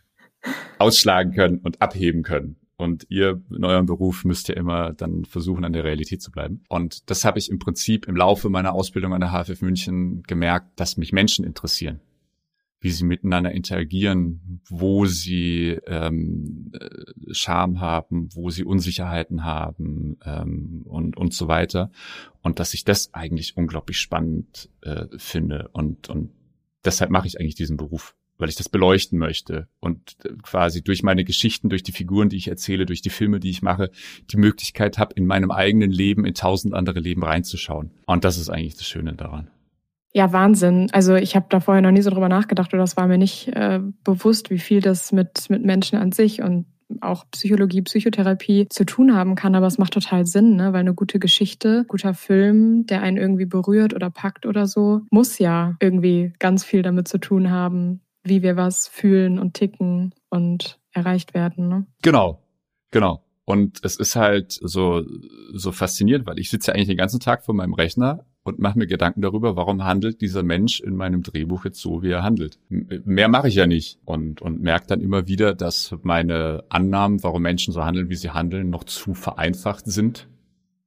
ausschlagen 0.78 1.32
können 1.32 1.60
und 1.60 1.80
abheben 1.80 2.22
können. 2.22 2.56
Und 2.82 3.06
ihr 3.08 3.40
in 3.54 3.64
eurem 3.64 3.86
Beruf 3.86 4.24
müsst 4.24 4.48
ja 4.48 4.56
immer 4.56 4.92
dann 4.92 5.24
versuchen, 5.24 5.64
an 5.64 5.72
der 5.72 5.84
Realität 5.84 6.20
zu 6.20 6.32
bleiben. 6.32 6.64
Und 6.68 7.08
das 7.10 7.24
habe 7.24 7.38
ich 7.38 7.50
im 7.50 7.58
Prinzip 7.58 8.06
im 8.08 8.16
Laufe 8.16 8.48
meiner 8.48 8.72
Ausbildung 8.72 9.14
an 9.14 9.20
der 9.20 9.30
HFF 9.30 9.62
München 9.62 10.22
gemerkt, 10.24 10.78
dass 10.80 10.96
mich 10.96 11.12
Menschen 11.12 11.44
interessieren. 11.44 12.00
Wie 12.80 12.90
sie 12.90 13.04
miteinander 13.04 13.52
interagieren, 13.52 14.60
wo 14.68 15.06
sie 15.06 15.78
ähm, 15.86 16.72
äh, 16.72 17.32
Scham 17.32 17.80
haben, 17.80 18.28
wo 18.34 18.50
sie 18.50 18.64
Unsicherheiten 18.64 19.44
haben 19.44 20.18
ähm, 20.24 20.82
und 20.86 21.16
und 21.16 21.32
so 21.32 21.46
weiter. 21.46 21.92
Und 22.42 22.58
dass 22.58 22.74
ich 22.74 22.82
das 22.82 23.14
eigentlich 23.14 23.56
unglaublich 23.56 23.98
spannend 23.98 24.68
äh, 24.80 25.06
finde. 25.16 25.68
Und 25.72 26.08
und 26.08 26.30
deshalb 26.84 27.12
mache 27.12 27.28
ich 27.28 27.38
eigentlich 27.38 27.54
diesen 27.54 27.76
Beruf 27.76 28.16
weil 28.42 28.48
ich 28.48 28.56
das 28.56 28.68
beleuchten 28.68 29.18
möchte 29.18 29.68
und 29.80 30.16
äh, 30.24 30.30
quasi 30.42 30.82
durch 30.82 31.02
meine 31.02 31.24
Geschichten, 31.24 31.68
durch 31.68 31.82
die 31.82 31.92
Figuren, 31.92 32.28
die 32.28 32.36
ich 32.36 32.48
erzähle, 32.48 32.84
durch 32.84 33.00
die 33.00 33.10
Filme, 33.10 33.40
die 33.40 33.50
ich 33.50 33.62
mache, 33.62 33.90
die 34.30 34.36
Möglichkeit 34.36 34.98
habe, 34.98 35.14
in 35.14 35.26
meinem 35.26 35.50
eigenen 35.50 35.90
Leben 35.90 36.24
in 36.24 36.34
tausend 36.34 36.74
andere 36.74 36.98
Leben 37.00 37.22
reinzuschauen. 37.22 37.92
Und 38.04 38.24
das 38.24 38.38
ist 38.38 38.50
eigentlich 38.50 38.74
das 38.74 38.86
Schöne 38.86 39.14
daran. 39.14 39.48
Ja, 40.12 40.32
Wahnsinn. 40.32 40.88
Also 40.92 41.14
ich 41.14 41.36
habe 41.36 41.46
da 41.48 41.60
vorher 41.60 41.82
noch 41.82 41.92
nie 41.92 42.02
so 42.02 42.10
drüber 42.10 42.28
nachgedacht 42.28 42.74
oder 42.74 42.82
das 42.82 42.96
war 42.96 43.06
mir 43.06 43.16
nicht 43.16 43.48
äh, 43.48 43.80
bewusst, 44.04 44.50
wie 44.50 44.58
viel 44.58 44.80
das 44.80 45.12
mit, 45.12 45.48
mit 45.48 45.64
Menschen 45.64 45.98
an 45.98 46.12
sich 46.12 46.42
und 46.42 46.66
auch 47.00 47.24
Psychologie, 47.30 47.82
Psychotherapie 47.82 48.68
zu 48.68 48.84
tun 48.84 49.14
haben 49.14 49.34
kann, 49.34 49.54
aber 49.54 49.66
es 49.66 49.78
macht 49.78 49.94
total 49.94 50.26
Sinn, 50.26 50.56
ne? 50.56 50.72
weil 50.72 50.80
eine 50.80 50.94
gute 50.94 51.18
Geschichte, 51.18 51.84
guter 51.88 52.14
Film, 52.14 52.86
der 52.86 53.02
einen 53.02 53.16
irgendwie 53.16 53.46
berührt 53.46 53.94
oder 53.94 54.10
packt 54.10 54.46
oder 54.46 54.66
so, 54.66 55.02
muss 55.10 55.38
ja 55.38 55.76
irgendwie 55.80 56.32
ganz 56.38 56.64
viel 56.64 56.82
damit 56.82 57.08
zu 57.08 57.18
tun 57.18 57.50
haben, 57.50 58.00
wie 58.24 58.42
wir 58.42 58.56
was 58.56 58.88
fühlen 58.88 59.38
und 59.38 59.54
ticken 59.54 60.14
und 60.28 60.78
erreicht 60.92 61.34
werden. 61.34 61.68
Ne? 61.68 61.86
Genau, 62.02 62.42
genau. 62.90 63.24
Und 63.44 63.80
es 63.82 63.96
ist 63.96 64.14
halt 64.14 64.52
so, 64.52 65.02
so 65.52 65.72
faszinierend, 65.72 66.26
weil 66.26 66.38
ich 66.38 66.48
sitze 66.48 66.70
ja 66.70 66.74
eigentlich 66.74 66.88
den 66.88 66.96
ganzen 66.96 67.20
Tag 67.20 67.44
vor 67.44 67.54
meinem 67.54 67.74
Rechner 67.74 68.24
und 68.44 68.58
mache 68.58 68.78
mir 68.78 68.86
Gedanken 68.86 69.20
darüber, 69.20 69.56
warum 69.56 69.84
handelt 69.84 70.20
dieser 70.20 70.42
Mensch 70.42 70.80
in 70.80 70.94
meinem 70.96 71.22
Drehbuch 71.22 71.64
jetzt 71.64 71.80
so, 71.80 72.02
wie 72.02 72.10
er 72.10 72.22
handelt. 72.22 72.58
Mehr 72.68 73.28
mache 73.28 73.48
ich 73.48 73.56
ja 73.56 73.66
nicht 73.66 73.98
und, 74.04 74.40
und 74.42 74.62
merke 74.62 74.86
dann 74.86 75.00
immer 75.00 75.26
wieder, 75.26 75.54
dass 75.54 75.94
meine 76.02 76.64
Annahmen, 76.68 77.22
warum 77.22 77.42
Menschen 77.42 77.72
so 77.72 77.84
handeln, 77.84 78.10
wie 78.10 78.16
sie 78.16 78.30
handeln, 78.30 78.70
noch 78.70 78.84
zu 78.84 79.14
vereinfacht 79.14 79.86
sind 79.86 80.28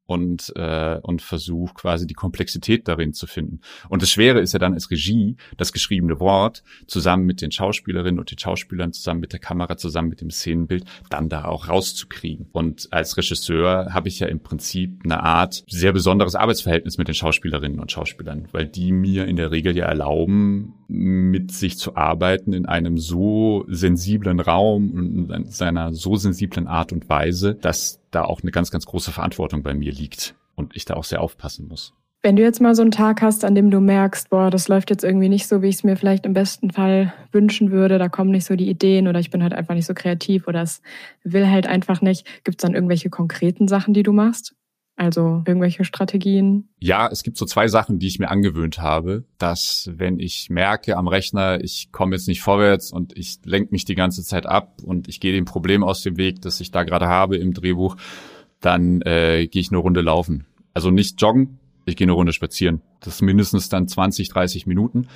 und, 0.06 0.54
äh, 0.56 1.00
und 1.02 1.22
versuche 1.22 1.74
quasi 1.74 2.08
die 2.08 2.14
Komplexität 2.14 2.88
darin 2.88 3.14
zu 3.14 3.28
finden. 3.28 3.62
Und 3.90 4.02
das 4.02 4.10
Schwere 4.10 4.40
ist 4.40 4.54
ja 4.54 4.60
dann 4.60 4.74
als 4.74 4.92
Regie, 4.92 5.38
das 5.58 5.74
geschriebene 5.74 6.20
Wort, 6.20 6.64
zusammen 6.88 7.26
mit 7.26 7.42
den 7.42 7.52
Schauspielerinnen 7.52 8.20
und 8.20 8.30
den 8.30 8.38
Schauspielern, 8.38 8.94
zusammen 8.94 9.20
mit 9.20 9.34
der 9.34 9.40
Kamera, 9.40 9.78
zusammen 9.78 10.10
mit 10.10 10.22
dem 10.22 10.30
Szenenbild, 10.30 10.86
dann 11.10 11.30
da 11.30 11.46
auch 11.46 11.70
rauszukriegen. 11.70 12.48
Und 12.52 12.88
als 12.92 13.18
Regisseur 13.18 13.94
habe 13.94 14.08
ich 14.08 14.20
ja 14.20 14.28
im 14.28 14.42
Prinzip 14.42 15.02
eine 15.04 15.24
Art 15.24 15.64
sehr 15.68 15.92
besonderes 15.92 16.36
Arbeitsverhältnis 16.36 16.98
mit 16.98 17.08
den 17.08 17.16
Schauspielerinnen 17.16 17.80
und 17.80 17.92
Schauspielern, 17.92 18.48
weil 18.52 18.68
die 18.68 18.92
mir 18.92 19.26
in 19.26 19.36
der 19.36 19.52
Regel 19.52 19.76
ja 19.76 19.86
erlauben, 19.86 20.74
mit 20.88 21.52
sich 21.52 21.78
zu 21.78 21.96
arbeiten 21.96 22.54
in 22.54 22.68
einem 22.68 22.98
so 22.98 23.66
sensiblen 23.68 24.40
Raum 24.40 24.92
und 24.92 25.32
in 25.32 25.46
seiner 25.50 25.94
so 25.94 26.16
sensiblen 26.16 26.68
Art 26.68 26.94
und 26.94 27.10
Weise, 27.10 27.56
dass 27.56 28.05
da 28.16 28.24
auch 28.24 28.42
eine 28.42 28.52
ganz, 28.52 28.72
ganz 28.72 28.86
große 28.86 29.12
Verantwortung 29.12 29.62
bei 29.64 29.74
mir 29.74 29.92
liegt 29.92 30.36
und 30.56 30.76
ich 30.76 30.86
da 30.86 30.96
auch 30.96 31.04
sehr 31.04 31.22
aufpassen 31.22 31.68
muss. 31.68 31.94
Wenn 32.26 32.38
du 32.38 32.42
jetzt 32.42 32.60
mal 32.60 32.74
so 32.74 32.82
einen 32.82 32.90
Tag 32.90 33.22
hast, 33.22 33.46
an 33.46 33.54
dem 33.54 33.70
du 33.70 33.80
merkst, 33.80 34.32
boah, 34.32 34.50
das 34.50 34.68
läuft 34.68 34.90
jetzt 34.90 35.04
irgendwie 35.04 35.30
nicht 35.30 35.48
so, 35.48 35.62
wie 35.62 35.68
ich 35.68 35.76
es 35.76 35.84
mir 35.84 35.96
vielleicht 35.96 36.26
im 36.26 36.34
besten 36.34 36.72
Fall 36.72 37.14
wünschen 37.32 37.70
würde, 37.70 38.00
da 38.00 38.10
kommen 38.10 38.32
nicht 38.32 38.46
so 38.46 38.56
die 38.56 38.68
Ideen 38.68 39.08
oder 39.08 39.20
ich 39.20 39.30
bin 39.30 39.44
halt 39.44 39.54
einfach 39.54 39.76
nicht 39.76 39.86
so 39.86 39.94
kreativ 39.94 40.48
oder 40.48 40.64
es 40.64 40.82
will 41.24 41.48
halt 41.48 41.68
einfach 41.68 42.02
nicht, 42.02 42.26
gibt 42.44 42.58
es 42.58 42.64
dann 42.64 42.74
irgendwelche 42.74 43.12
konkreten 43.12 43.68
Sachen, 43.68 43.94
die 43.94 44.02
du 44.02 44.12
machst? 44.12 44.55
Also 44.98 45.44
irgendwelche 45.46 45.84
Strategien? 45.84 46.70
Ja, 46.80 47.10
es 47.12 47.24
gibt 47.24 47.38
so 47.38 47.46
zwei 47.46 47.68
Sachen, 47.68 48.00
die 48.00 48.08
ich 48.08 48.20
mir 48.20 48.30
angewöhnt 48.30 48.80
habe, 48.80 49.26
dass 49.38 49.90
wenn 49.94 50.20
ich 50.20 50.50
merke 50.50 50.96
am 50.96 51.10
Rechner, 51.10 51.62
ich 51.62 51.92
komme 51.92 52.16
jetzt 52.16 52.30
nicht 52.30 52.42
vorwärts 52.42 52.94
und 52.94 53.18
ich 53.18 53.40
lenke 53.44 53.72
mich 53.72 53.84
die 53.84 53.96
ganze 53.96 54.24
Zeit 54.24 54.46
ab 54.46 54.78
und 54.84 55.10
ich 55.10 55.20
gehe 55.20 55.34
dem 55.34 55.44
Problem 55.44 55.84
aus 55.84 56.02
dem 56.02 56.16
Weg, 56.16 56.42
das 56.42 56.62
ich 56.62 56.72
da 56.72 56.84
gerade 56.84 57.08
habe 57.08 57.36
im 57.36 57.54
Drehbuch, 57.54 57.98
dann 58.62 59.02
äh, 59.02 59.48
gehe 59.48 59.62
ich 59.62 59.70
eine 59.70 59.80
Runde 59.80 60.00
laufen. 60.00 60.46
Also 60.74 60.92
nicht 60.92 61.22
joggen, 61.22 61.60
ich 61.86 61.98
gehe 61.98 62.06
eine 62.06 62.14
Runde 62.14 62.32
spazieren. 62.32 62.82
Das 63.02 63.16
ist 63.16 63.22
mindestens 63.22 63.68
dann 63.68 63.90
20, 63.90 64.30
30 64.30 64.66
Minuten. 64.66 65.08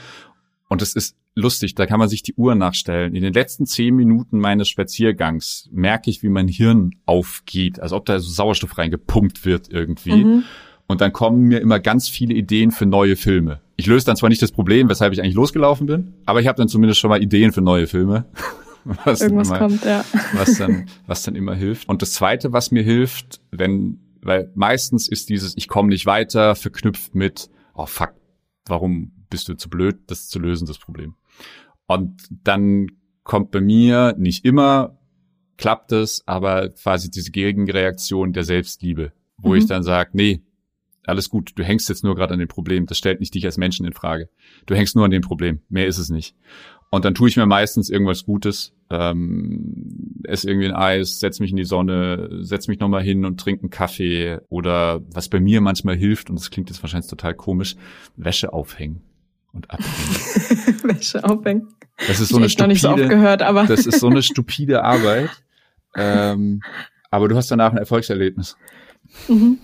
Und 0.68 0.82
es 0.82 0.94
ist 0.94 1.16
lustig, 1.36 1.76
da 1.76 1.86
kann 1.86 2.00
man 2.00 2.10
sich 2.10 2.24
die 2.24 2.34
Uhr 2.36 2.56
nachstellen. 2.56 3.16
In 3.16 3.24
den 3.24 3.34
letzten 3.34 3.66
zehn 3.66 3.96
Minuten 3.96 4.40
meines 4.40 4.70
Spaziergangs 4.70 5.70
merke 5.72 6.10
ich, 6.10 6.24
wie 6.24 6.30
mein 6.30 6.48
Hirn 6.48 6.92
aufgeht, 7.06 7.80
als 7.80 7.94
ob 7.94 8.06
da 8.06 8.20
so 8.20 8.30
Sauerstoff 8.30 8.78
reingepumpt 8.78 9.46
wird 9.46 9.70
irgendwie. 9.72 10.24
Mhm. 10.24 10.44
Und 10.88 11.02
dann 11.02 11.14
kommen 11.14 11.44
mir 11.44 11.60
immer 11.60 11.80
ganz 11.80 12.10
viele 12.10 12.34
Ideen 12.34 12.72
für 12.72 12.86
neue 12.86 13.16
Filme. 13.16 13.62
Ich 13.76 13.86
löse 13.86 14.08
dann 14.08 14.16
zwar 14.16 14.30
nicht 14.30 14.42
das 14.42 14.52
Problem, 14.52 14.90
weshalb 14.90 15.14
ich 15.14 15.22
eigentlich 15.22 15.36
losgelaufen 15.36 15.88
bin, 15.88 16.14
aber 16.26 16.42
ich 16.42 16.48
habe 16.48 16.58
dann 16.58 16.68
zumindest 16.68 17.00
schon 17.00 17.10
mal 17.10 17.22
Ideen 17.22 17.52
für 17.52 17.62
neue 17.62 17.88
Filme. 17.88 18.26
Was 19.04 19.22
Irgendwas 19.22 19.50
immer, 19.50 19.60
kommt, 19.60 19.86
ja. 19.86 20.06
Was 20.34 20.58
dann, 20.58 20.88
was 21.06 21.22
dann 21.24 21.36
immer 21.36 21.54
hilft. 21.54 21.90
Und 21.90 22.02
das 22.02 22.14
Zweite, 22.14 22.54
was 22.54 22.72
mir 22.72 22.82
hilft, 22.82 23.42
wenn, 23.52 24.00
weil 24.22 24.52
meistens 24.56 25.10
ist 25.10 25.30
dieses 25.30 25.56
Ich 25.58 25.68
komme 25.68 25.90
nicht 25.90 26.06
weiter 26.06 26.56
verknüpft 26.56 27.14
mit, 27.14 27.50
oh 27.76 27.86
fuck, 27.86 28.14
warum 28.66 29.12
bist 29.30 29.48
du 29.48 29.56
zu 29.56 29.70
blöd, 29.70 30.00
das 30.08 30.28
zu 30.28 30.40
lösen, 30.40 30.66
das 30.68 30.80
Problem. 30.80 31.16
Und 31.88 32.28
dann 32.30 32.88
kommt 33.24 33.52
bei 33.52 33.62
mir 33.62 34.16
nicht 34.18 34.46
immer 34.46 35.00
klappt 35.60 35.92
es, 35.92 36.24
aber 36.26 36.70
quasi 36.70 37.12
diese 37.12 37.32
Gegenreaktion 37.32 38.34
der 38.34 38.44
Selbstliebe, 38.44 39.12
wo 39.38 39.50
mhm. 39.50 39.56
ich 39.56 39.66
dann 39.68 39.84
sage, 39.84 40.12
nee, 40.14 40.42
alles 41.06 41.30
gut, 41.30 41.52
du 41.56 41.64
hängst 41.64 41.90
jetzt 41.90 42.04
nur 42.04 42.16
gerade 42.16 42.34
an 42.34 42.40
dem 42.40 42.48
Problem, 42.48 42.86
das 42.86 42.98
stellt 42.98 43.20
nicht 43.20 43.36
dich 43.36 43.46
als 43.46 43.58
Menschen 43.58 43.86
in 43.86 43.94
Frage. 43.94 44.30
Du 44.66 44.76
hängst 44.76 44.96
nur 44.96 45.06
an 45.06 45.12
dem 45.12 45.22
Problem, 45.22 45.60
mehr 45.70 45.88
ist 45.88 45.98
es 45.98 46.10
nicht. 46.10 46.36
Und 46.92 47.06
dann 47.06 47.14
tue 47.14 47.30
ich 47.30 47.38
mir 47.38 47.46
meistens 47.46 47.90
irgendwas 47.90 48.26
Gutes, 48.26 48.74
ähm, 48.90 50.22
esse 50.24 50.50
irgendwie 50.50 50.68
ein 50.68 50.76
Eis, 50.76 51.20
setz 51.20 51.40
mich 51.40 51.52
in 51.52 51.58
die 51.58 51.66
Sonne, 51.66 52.30
setz 52.42 52.68
mich 52.68 52.80
nochmal 52.80 53.04
hin 53.04 53.26
und 53.26 53.40
trinke 53.40 53.64
einen 53.64 53.70
Kaffee 53.70 54.40
oder 54.50 55.02
was 55.12 55.30
bei 55.30 55.40
mir 55.40 55.62
manchmal 55.62 55.96
hilft, 55.96 56.30
und 56.30 56.40
das 56.40 56.50
klingt 56.50 56.70
jetzt 56.70 56.82
wahrscheinlich 56.82 57.10
total 57.10 57.36
komisch, 57.36 57.76
Wäsche 58.16 58.54
aufhängen 58.54 59.02
und 59.54 59.70
abhängen. 59.70 60.84
Wäsche 60.84 61.24
aufhängen. 61.24 61.68
Das 62.08 62.20
ist 62.20 62.30
so 62.30 62.38
eine 62.38 62.50
stupide, 62.50 62.78
so 62.78 62.96
gehört, 62.96 63.42
aber 63.42 63.66
das 63.66 63.86
ist 63.86 64.00
so 64.00 64.08
eine 64.08 64.22
stupide 64.24 64.84
Arbeit. 64.84 65.30
Ähm, 65.96 66.62
aber 67.12 67.28
du 67.28 67.36
hast 67.36 67.52
danach 67.52 67.72
ein 67.72 67.78
Erfolgserlebnis. 67.78 68.56
Mhm. 69.28 69.58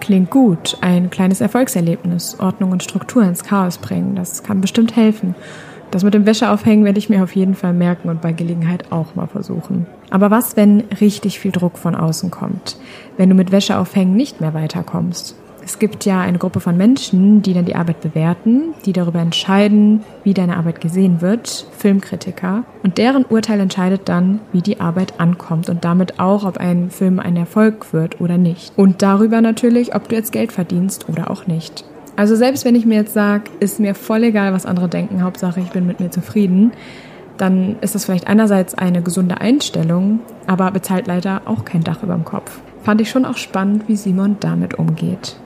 Klingt 0.00 0.30
gut. 0.30 0.76
Ein 0.80 1.10
kleines 1.10 1.40
Erfolgserlebnis. 1.40 2.38
Ordnung 2.38 2.72
und 2.72 2.82
Struktur 2.82 3.22
ins 3.22 3.42
Chaos 3.42 3.78
bringen. 3.78 4.14
Das 4.16 4.42
kann 4.42 4.60
bestimmt 4.60 4.96
helfen. 4.96 5.34
Das 5.90 6.02
mit 6.02 6.12
dem 6.12 6.26
Wäscheaufhängen 6.26 6.84
werde 6.84 6.98
ich 6.98 7.08
mir 7.08 7.22
auf 7.22 7.34
jeden 7.36 7.54
Fall 7.54 7.72
merken 7.72 8.08
und 8.08 8.20
bei 8.20 8.32
Gelegenheit 8.32 8.90
auch 8.90 9.14
mal 9.14 9.28
versuchen. 9.28 9.86
Aber 10.10 10.30
was, 10.30 10.56
wenn 10.56 10.80
richtig 11.00 11.38
viel 11.38 11.52
Druck 11.52 11.78
von 11.78 11.94
außen 11.94 12.30
kommt? 12.30 12.76
Wenn 13.16 13.28
du 13.28 13.34
mit 13.34 13.52
Wäscheaufhängen 13.52 14.14
nicht 14.14 14.40
mehr 14.40 14.54
weiterkommst? 14.54 15.36
Es 15.64 15.78
gibt 15.78 16.04
ja 16.04 16.20
eine 16.20 16.36
Gruppe 16.36 16.60
von 16.60 16.76
Menschen, 16.76 17.40
die 17.40 17.54
dann 17.54 17.64
die 17.64 17.74
Arbeit 17.74 18.02
bewerten, 18.02 18.74
die 18.84 18.92
darüber 18.92 19.20
entscheiden, 19.20 20.04
wie 20.22 20.34
deine 20.34 20.58
Arbeit 20.58 20.82
gesehen 20.82 21.22
wird, 21.22 21.66
Filmkritiker. 21.78 22.64
Und 22.82 22.98
deren 22.98 23.24
Urteil 23.24 23.60
entscheidet 23.60 24.02
dann, 24.10 24.40
wie 24.52 24.60
die 24.60 24.80
Arbeit 24.80 25.18
ankommt 25.18 25.70
und 25.70 25.84
damit 25.84 26.20
auch, 26.20 26.44
ob 26.44 26.58
ein 26.58 26.90
Film 26.90 27.18
ein 27.18 27.36
Erfolg 27.36 27.94
wird 27.94 28.20
oder 28.20 28.36
nicht. 28.36 28.74
Und 28.76 29.00
darüber 29.00 29.40
natürlich, 29.40 29.94
ob 29.94 30.08
du 30.08 30.16
jetzt 30.16 30.32
Geld 30.32 30.52
verdienst 30.52 31.08
oder 31.08 31.30
auch 31.30 31.46
nicht. 31.46 31.84
Also 32.14 32.36
selbst 32.36 32.66
wenn 32.66 32.74
ich 32.74 32.84
mir 32.84 32.96
jetzt 32.96 33.14
sage, 33.14 33.44
ist 33.58 33.80
mir 33.80 33.94
voll 33.94 34.24
egal, 34.24 34.52
was 34.52 34.66
andere 34.66 34.88
denken, 34.88 35.22
Hauptsache 35.22 35.60
ich 35.60 35.70
bin 35.70 35.86
mit 35.86 35.98
mir 35.98 36.10
zufrieden, 36.10 36.72
dann 37.38 37.76
ist 37.80 37.94
das 37.94 38.04
vielleicht 38.04 38.26
einerseits 38.26 38.74
eine 38.74 39.02
gesunde 39.02 39.40
Einstellung, 39.40 40.20
aber 40.46 40.70
bezahlt 40.70 41.06
leider 41.06 41.42
auch 41.46 41.64
kein 41.64 41.82
Dach 41.82 42.02
über 42.02 42.14
dem 42.14 42.24
Kopf. 42.24 42.60
Fand 42.82 43.00
ich 43.00 43.08
schon 43.08 43.24
auch 43.24 43.38
spannend, 43.38 43.88
wie 43.88 43.96
Simon 43.96 44.36
damit 44.40 44.74
umgeht 44.78 45.36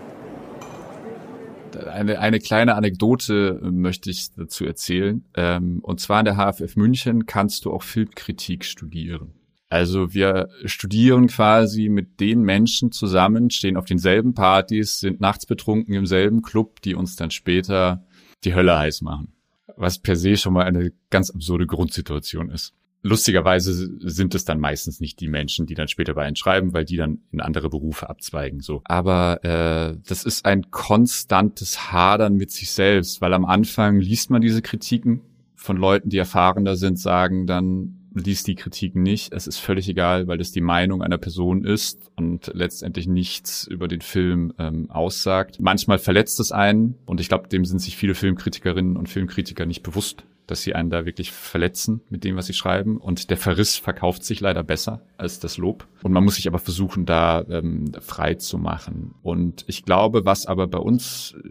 eine, 1.98 2.18
eine 2.20 2.38
kleine 2.38 2.74
Anekdote 2.74 3.61
möchte 3.62 4.11
ich 4.11 4.32
dazu 4.34 4.64
erzählen. 4.64 5.24
Ähm, 5.34 5.80
und 5.82 6.00
zwar 6.00 6.20
in 6.20 6.24
der 6.24 6.37
HFF 6.37 6.76
München 6.76 7.26
kannst 7.26 7.64
du 7.64 7.72
auch 7.72 7.82
Filmkritik 7.82 8.64
studieren. 8.64 9.34
Also 9.68 10.14
wir 10.14 10.48
studieren 10.64 11.26
quasi 11.26 11.90
mit 11.90 12.20
den 12.20 12.40
Menschen 12.40 12.90
zusammen, 12.90 13.50
stehen 13.50 13.76
auf 13.76 13.84
denselben 13.84 14.32
Partys, 14.32 15.00
sind 15.00 15.20
nachts 15.20 15.44
betrunken 15.44 15.94
im 15.94 16.06
selben 16.06 16.40
Club, 16.40 16.80
die 16.80 16.94
uns 16.94 17.16
dann 17.16 17.30
später 17.30 18.06
die 18.44 18.54
Hölle 18.54 18.78
heiß 18.78 19.02
machen. 19.02 19.34
Was 19.76 19.98
per 19.98 20.16
se 20.16 20.37
schon 20.37 20.54
mal 20.54 20.64
eine 20.64 20.92
ganz 21.11 21.30
absurde 21.30 21.66
Grundsituation 21.66 22.48
ist 22.48 22.74
lustigerweise 23.02 23.72
sind 24.00 24.34
es 24.34 24.44
dann 24.44 24.61
meistens 24.61 25.00
nicht 25.00 25.20
die 25.20 25.28
Menschen, 25.28 25.66
die 25.66 25.74
dann 25.74 25.88
später 25.88 26.14
bei 26.14 26.24
einem 26.24 26.37
schreiben, 26.37 26.72
weil 26.72 26.84
die 26.84 26.96
dann 26.96 27.20
in 27.30 27.40
andere 27.40 27.68
Berufe 27.68 28.08
abzweigen. 28.08 28.61
So, 28.61 28.82
aber 28.84 29.44
äh, 29.44 29.96
das 30.06 30.24
ist 30.24 30.44
ein 30.44 30.70
konstantes 30.70 31.92
Hadern 31.92 32.34
mit 32.34 32.50
sich 32.50 32.70
selbst, 32.70 33.20
weil 33.20 33.34
am 33.34 33.44
Anfang 33.44 34.00
liest 34.00 34.30
man 34.30 34.40
diese 34.40 34.62
Kritiken 34.62 35.20
von 35.54 35.76
Leuten, 35.76 36.08
die 36.08 36.18
erfahrener 36.18 36.76
sind, 36.76 36.98
sagen 36.98 37.46
dann 37.46 37.94
liest 38.14 38.46
die 38.46 38.54
Kritiken 38.54 39.02
nicht. 39.02 39.32
Es 39.32 39.46
ist 39.46 39.58
völlig 39.58 39.88
egal, 39.88 40.26
weil 40.26 40.38
das 40.38 40.50
die 40.50 40.61
Meinung 40.61 41.02
einer 41.02 41.18
Person 41.18 41.64
ist 41.64 42.11
und 42.16 42.50
letztendlich 42.54 43.06
nichts 43.06 43.66
über 43.66 43.87
den 43.87 44.00
Film 44.00 44.52
ähm, 44.58 44.90
aussagt. 44.90 45.58
Manchmal 45.61 45.98
verletzt 45.98 46.40
es 46.40 46.50
einen 46.50 46.96
und 47.06 47.20
ich 47.20 47.28
glaube, 47.28 47.48
dem 47.48 47.64
sind 47.64 47.80
sich 47.80 47.96
viele 47.96 48.14
Filmkritikerinnen 48.14 48.96
und 48.96 49.08
Filmkritiker 49.08 49.66
nicht 49.66 49.82
bewusst 49.82 50.24
dass 50.48 50.62
sie 50.62 50.74
einen 50.74 50.90
da 50.90 51.06
wirklich 51.06 51.30
verletzen 51.30 52.00
mit 52.08 52.24
dem, 52.24 52.37
was 52.37 52.46
sie 52.46 52.54
schreiben. 52.54 52.96
Und 52.96 53.30
der 53.30 53.37
Verriss 53.37 53.76
verkauft 53.76 54.24
sich 54.24 54.40
leider 54.40 54.64
besser 54.64 55.02
als 55.16 55.38
das 55.38 55.58
Lob. 55.58 55.87
Und 56.02 56.12
man 56.12 56.24
muss 56.24 56.37
sich 56.37 56.48
aber 56.48 56.58
versuchen, 56.58 57.06
da 57.06 57.44
ähm, 57.48 57.92
frei 58.00 58.34
zu 58.34 58.58
machen. 58.58 59.14
Und 59.22 59.64
ich 59.68 59.84
glaube, 59.84 60.24
was 60.24 60.46
aber 60.46 60.66
bei 60.66 60.78
uns 60.78 61.37
äh, 61.37 61.48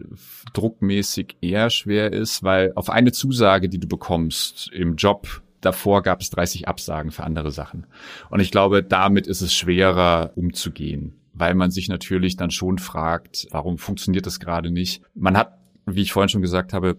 druckmäßig 0.52 1.36
eher 1.40 1.70
schwer 1.70 2.12
ist, 2.12 2.42
weil 2.42 2.72
auf 2.74 2.90
eine 2.90 3.12
Zusage, 3.12 3.68
die 3.68 3.78
du 3.78 3.88
bekommst 3.88 4.70
im 4.72 4.96
Job, 4.96 5.42
davor 5.60 6.02
gab 6.02 6.20
es 6.20 6.30
30 6.30 6.68
Absagen 6.68 7.12
für 7.12 7.24
andere 7.24 7.52
Sachen. 7.52 7.86
Und 8.30 8.40
ich 8.40 8.50
glaube, 8.50 8.82
damit 8.82 9.26
ist 9.26 9.40
es 9.40 9.54
schwerer 9.54 10.32
umzugehen 10.34 11.14
weil 11.38 11.54
man 11.54 11.70
sich 11.70 11.88
natürlich 11.88 12.36
dann 12.36 12.50
schon 12.50 12.78
fragt, 12.78 13.46
warum 13.52 13.78
funktioniert 13.78 14.26
das 14.26 14.40
gerade 14.40 14.72
nicht? 14.72 15.02
Man 15.14 15.36
hat, 15.36 15.56
wie 15.86 16.02
ich 16.02 16.12
vorhin 16.12 16.28
schon 16.28 16.42
gesagt 16.42 16.72
habe, 16.72 16.98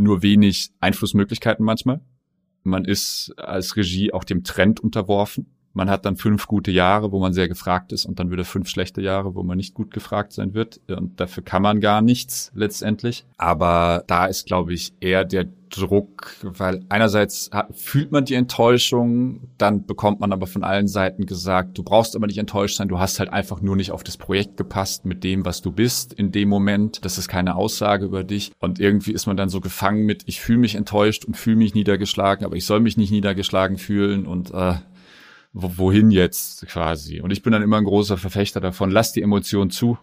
nur 0.00 0.22
wenig 0.22 0.70
Einflussmöglichkeiten 0.80 1.64
manchmal. 1.64 2.00
Man 2.62 2.84
ist 2.84 3.32
als 3.36 3.76
Regie 3.76 4.12
auch 4.12 4.24
dem 4.24 4.44
Trend 4.44 4.80
unterworfen. 4.80 5.54
Man 5.72 5.88
hat 5.88 6.04
dann 6.04 6.16
fünf 6.16 6.46
gute 6.46 6.70
Jahre, 6.70 7.12
wo 7.12 7.20
man 7.20 7.32
sehr 7.32 7.48
gefragt 7.48 7.92
ist 7.92 8.04
und 8.04 8.18
dann 8.18 8.30
wieder 8.30 8.44
fünf 8.44 8.68
schlechte 8.68 9.00
Jahre, 9.00 9.34
wo 9.34 9.42
man 9.42 9.56
nicht 9.56 9.74
gut 9.74 9.92
gefragt 9.92 10.32
sein 10.32 10.54
wird. 10.54 10.80
Und 10.88 11.20
dafür 11.20 11.44
kann 11.44 11.62
man 11.62 11.80
gar 11.80 12.02
nichts 12.02 12.50
letztendlich. 12.54 13.24
Aber 13.36 14.04
da 14.06 14.26
ist, 14.26 14.46
glaube 14.46 14.74
ich, 14.74 14.92
eher 15.00 15.24
der 15.24 15.46
Druck, 15.70 16.34
weil 16.42 16.84
einerseits 16.88 17.50
fühlt 17.72 18.12
man 18.12 18.24
die 18.24 18.34
Enttäuschung, 18.34 19.48
dann 19.56 19.86
bekommt 19.86 20.20
man 20.20 20.32
aber 20.32 20.46
von 20.46 20.64
allen 20.64 20.88
Seiten 20.88 21.26
gesagt, 21.26 21.78
du 21.78 21.82
brauchst 21.82 22.16
aber 22.16 22.26
nicht 22.26 22.38
enttäuscht 22.38 22.76
sein, 22.76 22.88
du 22.88 22.98
hast 22.98 23.20
halt 23.20 23.32
einfach 23.32 23.60
nur 23.60 23.76
nicht 23.76 23.92
auf 23.92 24.02
das 24.02 24.16
Projekt 24.16 24.56
gepasst 24.56 25.04
mit 25.04 25.24
dem, 25.24 25.44
was 25.44 25.62
du 25.62 25.72
bist 25.72 26.12
in 26.12 26.32
dem 26.32 26.48
Moment. 26.48 27.04
Das 27.04 27.18
ist 27.18 27.28
keine 27.28 27.54
Aussage 27.54 28.04
über 28.04 28.24
dich. 28.24 28.52
Und 28.58 28.80
irgendwie 28.80 29.12
ist 29.12 29.26
man 29.26 29.36
dann 29.36 29.48
so 29.48 29.60
gefangen 29.60 30.04
mit, 30.04 30.24
ich 30.26 30.40
fühle 30.40 30.58
mich 30.58 30.74
enttäuscht 30.74 31.24
und 31.24 31.36
fühle 31.36 31.56
mich 31.56 31.74
niedergeschlagen, 31.74 32.44
aber 32.44 32.56
ich 32.56 32.66
soll 32.66 32.80
mich 32.80 32.96
nicht 32.96 33.12
niedergeschlagen 33.12 33.78
fühlen 33.78 34.26
und 34.26 34.52
äh, 34.52 34.74
wohin 35.52 36.10
jetzt 36.10 36.66
quasi. 36.68 37.20
Und 37.20 37.30
ich 37.30 37.42
bin 37.42 37.52
dann 37.52 37.62
immer 37.62 37.78
ein 37.78 37.84
großer 37.84 38.16
Verfechter 38.16 38.60
davon, 38.60 38.90
lass 38.90 39.12
die 39.12 39.22
Emotion 39.22 39.70
zu, 39.70 39.98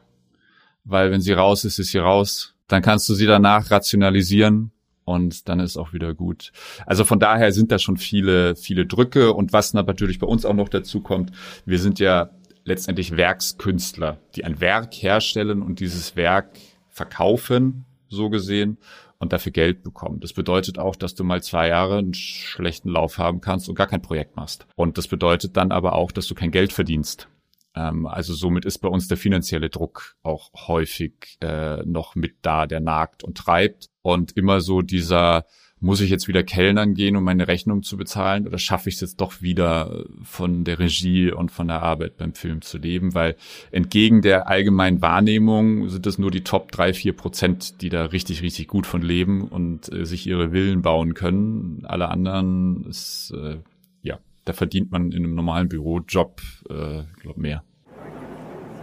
weil 0.84 1.12
wenn 1.12 1.22
sie 1.22 1.34
raus 1.34 1.64
ist, 1.66 1.80
ist 1.80 1.92
sie 1.92 2.00
raus. 2.00 2.54
Dann 2.68 2.82
kannst 2.82 3.08
du 3.08 3.14
sie 3.14 3.26
danach 3.26 3.72
rationalisieren 3.72 4.72
und 5.06 5.48
dann 5.48 5.62
ist 5.62 5.78
auch 5.78 5.94
wieder 5.94 6.14
gut. 6.14 6.52
Also 6.86 7.06
von 7.06 7.20
daher 7.20 7.54
sind 7.54 7.72
da 7.72 7.80
schon 7.80 7.96
viele, 7.96 8.56
viele 8.58 8.86
Drücke 8.86 9.34
und 9.34 9.54
was 9.54 9.74
natürlich 9.74 10.20
bei 10.20 10.28
uns 10.28 10.46
auch 10.46 10.54
noch 10.54 10.68
dazu 10.68 11.00
kommt, 11.02 11.32
wir 11.66 11.80
sind 11.80 12.00
ja 12.00 12.32
letztendlich 12.66 13.16
Werkskünstler, 13.16 14.18
die 14.36 14.44
ein 14.44 14.60
Werk 14.60 14.94
herstellen 14.96 15.62
und 15.62 15.80
dieses 15.80 16.18
Werk 16.18 16.58
verkaufen, 16.90 17.86
so 18.10 18.30
gesehen 18.30 18.78
und 19.20 19.34
dafür 19.34 19.52
Geld 19.52 19.84
bekommen. 19.84 20.20
Das 20.20 20.34
bedeutet 20.34 20.80
auch, 20.80 20.96
dass 20.96 21.16
du 21.16 21.24
mal 21.24 21.42
zwei 21.42 21.70
Jahre 21.70 21.98
einen 21.98 22.14
schlechten 22.14 22.90
Lauf 22.90 23.18
haben 23.18 23.42
kannst 23.42 23.70
und 23.70 23.76
gar 23.76 23.88
kein 23.88 24.02
Projekt 24.02 24.36
machst. 24.36 24.68
Und 24.76 24.98
das 24.98 25.08
bedeutet 25.08 25.58
dann 25.58 25.72
aber 25.72 25.94
auch, 25.94 26.12
dass 26.12 26.28
du 26.28 26.36
kein 26.36 26.52
Geld 26.52 26.74
verdienst. 26.74 27.28
Ähm, 27.76 28.06
also 28.06 28.34
somit 28.34 28.66
ist 28.66 28.80
bei 28.80 28.90
uns 28.90 29.08
der 29.08 29.18
finanzielle 29.18 29.70
Druck 29.70 30.16
auch 30.24 30.52
häufig 30.68 31.38
äh, 31.42 31.78
noch 31.86 32.16
mit 32.16 32.36
da, 32.42 32.68
der 32.68 32.80
nagt 32.80 33.24
und 33.24 33.38
treibt. 33.38 33.90
Und 34.02 34.38
immer 34.38 34.62
so 34.62 34.82
dieser 34.82 35.46
muss 35.80 36.02
ich 36.02 36.10
jetzt 36.10 36.28
wieder 36.28 36.44
Kellnern 36.44 36.96
gehen, 36.96 37.16
um 37.16 37.24
meine 37.24 37.48
Rechnung 37.48 37.84
zu 37.84 37.98
bezahlen 37.98 38.48
oder 38.48 38.58
schaffe 38.58 38.90
ich 38.90 38.96
es 38.96 39.02
jetzt 39.02 39.22
doch 39.22 39.42
wieder 39.42 40.06
von 40.24 40.63
der 40.63 40.80
Regie 40.80 41.32
und 41.32 41.52
von 41.52 41.68
der 41.68 41.84
Arbeit 41.84 42.18
beim 42.18 42.34
Film 42.34 42.62
zu 42.62 42.78
leben? 42.78 43.13
Weil 43.13 43.36
entgegen 43.72 44.22
der 44.22 44.48
allgemeinen 44.48 45.02
Wahrnehmung 45.02 45.90
sind 45.90 46.08
es 46.08 46.18
nur 46.18 46.32
die 46.32 46.44
Top 46.44 46.72
drei, 46.72 46.94
vier 46.94 47.13
Prozent, 47.13 47.82
die 47.82 47.90
da 47.90 48.06
richtig, 48.06 48.42
richtig 48.42 48.68
gut 48.68 48.88
von 48.88 49.02
leben 49.02 49.48
und 49.48 49.92
äh, 49.94 50.06
sich 50.06 50.26
ihre 50.26 50.52
Villen 50.52 50.82
bauen 50.82 51.13
können. 51.13 51.84
Alle 51.86 52.10
anderen 52.10 52.86
ist, 52.86 53.34
äh, 53.38 53.58
ja, 54.02 54.20
da 54.46 54.54
verdient 54.54 54.92
man 54.92 55.12
in 55.12 55.24
einem 55.24 55.36
normalen 55.36 55.70
Bürojob, 55.70 56.42
äh, 56.70 57.04
glaub 57.22 57.38
mehr. 57.38 57.63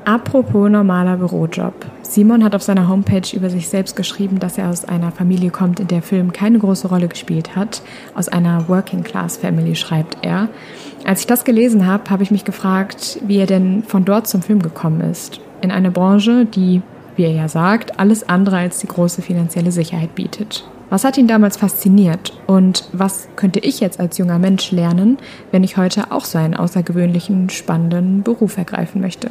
Apropos 0.07 0.69
normaler 0.69 1.17
Bürojob. 1.17 1.73
Simon 2.03 2.45
hat 2.45 2.55
auf 2.55 2.63
seiner 2.63 2.89
Homepage 2.89 3.35
über 3.35 3.49
sich 3.49 3.69
selbst 3.69 3.97
geschrieben, 3.97 4.39
dass 4.39 4.59
er 4.59 4.69
aus 4.69 4.85
einer 4.85 5.11
Familie 5.11 5.51
kommt, 5.51 5.81
in 5.81 5.89
der 5.89 6.03
Film 6.03 6.31
keine 6.31 6.59
große 6.59 6.89
Rolle 6.89 7.09
gespielt 7.09 7.57
hat. 7.57 7.81
Aus 8.15 8.29
einer 8.29 8.69
Working 8.69 9.03
Class 9.03 9.39
Family 9.39 9.75
schreibt 9.75 10.19
er. 10.21 10.49
Als 11.07 11.21
ich 11.21 11.27
das 11.27 11.45
gelesen 11.45 11.87
habe, 11.87 12.11
habe 12.11 12.23
ich 12.23 12.31
mich 12.31 12.45
gefragt, 12.45 13.19
wie 13.27 13.39
er 13.39 13.47
denn 13.47 13.83
von 13.83 14.05
dort 14.05 14.27
zum 14.27 14.43
Film 14.43 14.61
gekommen 14.61 15.01
ist. 15.01 15.41
In 15.63 15.71
eine 15.71 15.91
Branche, 15.91 16.45
die, 16.45 16.83
wie 17.17 17.25
er 17.25 17.33
ja 17.33 17.49
sagt, 17.49 17.99
alles 17.99 18.29
andere 18.29 18.59
als 18.59 18.81
die 18.81 18.89
große 18.89 19.23
finanzielle 19.23 19.73
Sicherheit 19.73 20.15
bietet. 20.15 20.69
Was 20.91 21.05
hat 21.05 21.17
ihn 21.17 21.29
damals 21.29 21.57
fasziniert 21.57 22.39
und 22.47 22.91
was 22.93 23.27
könnte 23.37 23.59
ich 23.61 23.81
jetzt 23.81 23.99
als 23.99 24.19
junger 24.19 24.39
Mensch 24.39 24.71
lernen, 24.71 25.17
wenn 25.51 25.65
ich 25.65 25.79
heute 25.79 26.13
auch 26.13 26.27
so 26.27 26.37
einen 26.37 26.55
außergewöhnlichen, 26.55 27.49
spannenden 27.49 28.23
Beruf 28.23 28.59
ergreifen 28.59 29.01
möchte? 29.01 29.31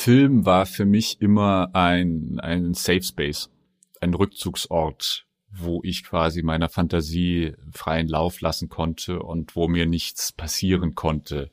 Film 0.00 0.46
war 0.46 0.64
für 0.64 0.86
mich 0.86 1.20
immer 1.20 1.74
ein, 1.74 2.40
ein 2.40 2.72
Safe 2.72 3.02
Space, 3.02 3.50
ein 4.00 4.14
Rückzugsort, 4.14 5.26
wo 5.50 5.82
ich 5.84 6.04
quasi 6.04 6.42
meiner 6.42 6.70
Fantasie 6.70 7.52
freien 7.70 8.08
Lauf 8.08 8.40
lassen 8.40 8.70
konnte 8.70 9.20
und 9.20 9.54
wo 9.56 9.68
mir 9.68 9.84
nichts 9.84 10.32
passieren 10.32 10.94
konnte 10.94 11.50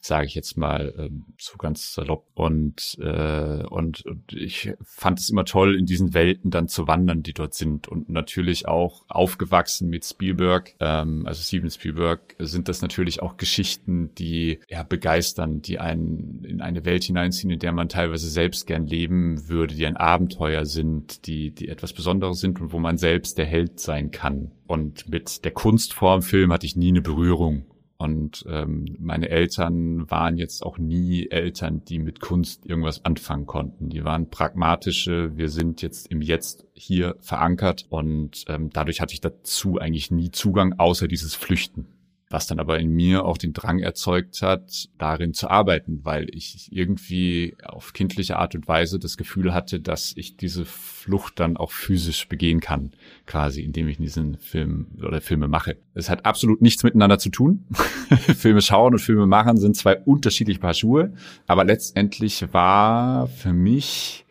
sage 0.00 0.26
ich 0.26 0.34
jetzt 0.34 0.56
mal 0.56 0.94
ähm, 0.96 1.26
so 1.38 1.56
ganz 1.58 1.92
salopp. 1.92 2.26
Und, 2.34 2.96
äh, 3.00 3.64
und, 3.66 4.04
und 4.06 4.32
ich 4.32 4.72
fand 4.82 5.20
es 5.20 5.28
immer 5.28 5.44
toll, 5.44 5.76
in 5.76 5.86
diesen 5.86 6.14
Welten 6.14 6.50
dann 6.50 6.68
zu 6.68 6.88
wandern, 6.88 7.22
die 7.22 7.34
dort 7.34 7.54
sind. 7.54 7.86
Und 7.86 8.08
natürlich 8.08 8.66
auch 8.66 9.04
aufgewachsen 9.08 9.88
mit 9.88 10.04
Spielberg, 10.04 10.74
ähm, 10.80 11.26
also 11.26 11.42
Steven 11.42 11.70
Spielberg, 11.70 12.34
sind 12.38 12.68
das 12.68 12.82
natürlich 12.82 13.20
auch 13.22 13.36
Geschichten, 13.36 14.14
die 14.14 14.60
ja 14.68 14.82
begeistern, 14.82 15.60
die 15.60 15.78
einen 15.78 16.44
in 16.44 16.60
eine 16.60 16.84
Welt 16.84 17.04
hineinziehen, 17.04 17.50
in 17.50 17.58
der 17.58 17.72
man 17.72 17.88
teilweise 17.88 18.28
selbst 18.28 18.66
gern 18.66 18.86
leben 18.86 19.48
würde, 19.48 19.74
die 19.74 19.86
ein 19.86 19.96
Abenteuer 19.96 20.64
sind, 20.64 21.26
die, 21.26 21.50
die 21.50 21.68
etwas 21.68 21.92
Besonderes 21.92 22.40
sind 22.40 22.60
und 22.60 22.72
wo 22.72 22.78
man 22.78 22.96
selbst 22.96 23.36
der 23.36 23.46
Held 23.46 23.80
sein 23.80 24.10
kann. 24.10 24.52
Und 24.66 25.08
mit 25.08 25.44
der 25.44 25.50
Kunstform 25.50 26.22
Film 26.22 26.52
hatte 26.52 26.64
ich 26.64 26.76
nie 26.76 26.88
eine 26.88 27.02
Berührung. 27.02 27.64
Und 28.00 28.46
ähm, 28.48 28.96
meine 28.98 29.28
Eltern 29.28 30.10
waren 30.10 30.38
jetzt 30.38 30.64
auch 30.64 30.78
nie 30.78 31.28
Eltern, 31.28 31.84
die 31.84 31.98
mit 31.98 32.18
Kunst 32.18 32.64
irgendwas 32.64 33.04
anfangen 33.04 33.44
konnten. 33.44 33.90
Die 33.90 34.04
waren 34.04 34.30
pragmatische, 34.30 35.36
wir 35.36 35.50
sind 35.50 35.82
jetzt 35.82 36.06
im 36.10 36.22
Jetzt 36.22 36.64
hier 36.72 37.16
verankert 37.20 37.84
und 37.90 38.46
ähm, 38.48 38.70
dadurch 38.72 39.02
hatte 39.02 39.12
ich 39.12 39.20
dazu 39.20 39.76
eigentlich 39.76 40.10
nie 40.10 40.30
Zugang, 40.30 40.78
außer 40.78 41.08
dieses 41.08 41.34
Flüchten 41.34 41.88
was 42.30 42.46
dann 42.46 42.60
aber 42.60 42.78
in 42.78 42.90
mir 42.90 43.24
auch 43.24 43.36
den 43.36 43.52
Drang 43.52 43.80
erzeugt 43.80 44.40
hat, 44.40 44.88
darin 44.98 45.34
zu 45.34 45.50
arbeiten, 45.50 46.04
weil 46.04 46.28
ich 46.32 46.68
irgendwie 46.70 47.56
auf 47.64 47.92
kindliche 47.92 48.38
Art 48.38 48.54
und 48.54 48.68
Weise 48.68 49.00
das 49.00 49.16
Gefühl 49.16 49.52
hatte, 49.52 49.80
dass 49.80 50.12
ich 50.16 50.36
diese 50.36 50.64
Flucht 50.64 51.40
dann 51.40 51.56
auch 51.56 51.72
physisch 51.72 52.28
begehen 52.28 52.60
kann, 52.60 52.92
quasi, 53.26 53.62
indem 53.62 53.88
ich 53.88 53.96
diesen 53.96 54.38
Film 54.38 54.86
oder 55.02 55.20
Filme 55.20 55.48
mache. 55.48 55.76
Es 55.94 56.08
hat 56.08 56.24
absolut 56.24 56.62
nichts 56.62 56.84
miteinander 56.84 57.18
zu 57.18 57.30
tun. 57.30 57.66
Filme 58.36 58.62
schauen 58.62 58.92
und 58.94 59.00
Filme 59.00 59.26
machen 59.26 59.56
sind 59.56 59.76
zwei 59.76 59.98
unterschiedliche 59.98 60.60
Paar 60.60 60.74
Schuhe, 60.74 61.12
aber 61.48 61.64
letztendlich 61.64 62.52
war 62.52 63.26
für 63.26 63.52
mich 63.52 64.24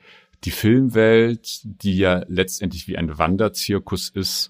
die 0.46 0.52
Filmwelt, 0.52 1.62
die 1.66 1.98
ja 1.98 2.24
letztendlich 2.30 2.88
wie 2.88 2.98
ein 2.98 3.18
Wanderzirkus 3.18 4.10
ist, 4.10 4.50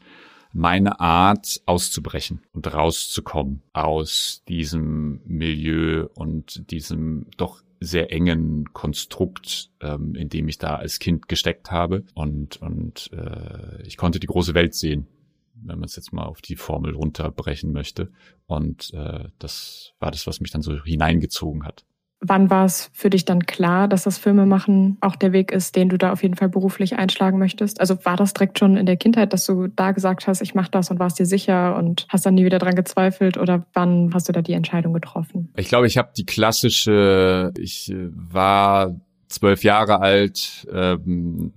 meine 0.51 0.99
Art 0.99 1.61
auszubrechen 1.65 2.41
und 2.53 2.73
rauszukommen 2.73 3.61
aus 3.73 4.43
diesem 4.47 5.21
Milieu 5.25 6.07
und 6.15 6.71
diesem 6.71 7.27
doch 7.37 7.61
sehr 7.79 8.11
engen 8.11 8.73
Konstrukt, 8.73 9.69
ähm, 9.79 10.15
in 10.15 10.29
dem 10.29 10.47
ich 10.47 10.57
da 10.57 10.75
als 10.75 10.99
Kind 10.99 11.29
gesteckt 11.29 11.71
habe. 11.71 12.03
Und, 12.13 12.57
und 12.57 13.09
äh, 13.13 13.81
ich 13.83 13.95
konnte 13.95 14.19
die 14.19 14.27
große 14.27 14.53
Welt 14.53 14.75
sehen, 14.75 15.07
wenn 15.53 15.79
man 15.79 15.85
es 15.85 15.95
jetzt 15.95 16.11
mal 16.11 16.25
auf 16.25 16.41
die 16.41 16.55
Formel 16.55 16.93
runterbrechen 16.93 17.71
möchte. 17.71 18.11
Und 18.47 18.93
äh, 18.93 19.29
das 19.39 19.93
war 19.99 20.11
das, 20.11 20.27
was 20.27 20.41
mich 20.41 20.51
dann 20.51 20.61
so 20.61 20.83
hineingezogen 20.83 21.65
hat. 21.65 21.85
Wann 22.21 22.49
war 22.49 22.65
es 22.65 22.89
für 22.93 23.09
dich 23.09 23.23
dann 23.23 23.45
klar, 23.45 23.87
dass 23.87 24.03
das 24.03 24.17
Filmemachen 24.17 24.97
auch 24.99 25.15
der 25.15 25.31
Weg 25.31 25.53
ist, 25.53 25.77
den 25.77 25.87
du 25.87 25.97
da 25.97 26.11
auf 26.11 26.21
jeden 26.21 26.35
Fall 26.35 26.49
beruflich 26.49 26.97
einschlagen 26.97 27.39
möchtest? 27.39 27.79
Also 27.79 28.03
war 28.03 28.17
das 28.17 28.33
direkt 28.33 28.59
schon 28.59 28.75
in 28.75 28.85
der 28.85 28.97
Kindheit, 28.97 29.31
dass 29.31 29.45
du 29.45 29.67
da 29.67 29.93
gesagt 29.93 30.27
hast, 30.27 30.41
ich 30.41 30.53
mache 30.53 30.69
das 30.69 30.91
und 30.91 30.99
warst 30.99 31.17
dir 31.19 31.25
sicher 31.25 31.77
und 31.77 32.05
hast 32.09 32.25
dann 32.25 32.35
nie 32.35 32.43
wieder 32.43 32.59
dran 32.59 32.75
gezweifelt 32.75 33.37
oder 33.37 33.65
wann 33.73 34.11
hast 34.13 34.27
du 34.27 34.33
da 34.33 34.41
die 34.41 34.51
Entscheidung 34.51 34.93
getroffen? 34.93 35.53
Ich 35.55 35.69
glaube, 35.69 35.87
ich 35.87 35.97
habe 35.97 36.09
die 36.17 36.25
klassische, 36.25 37.53
ich 37.57 37.89
äh, 37.89 38.09
war 38.11 38.99
zwölf 39.29 39.63
Jahre 39.63 40.01
alt, 40.01 40.67
ähm, 40.73 41.53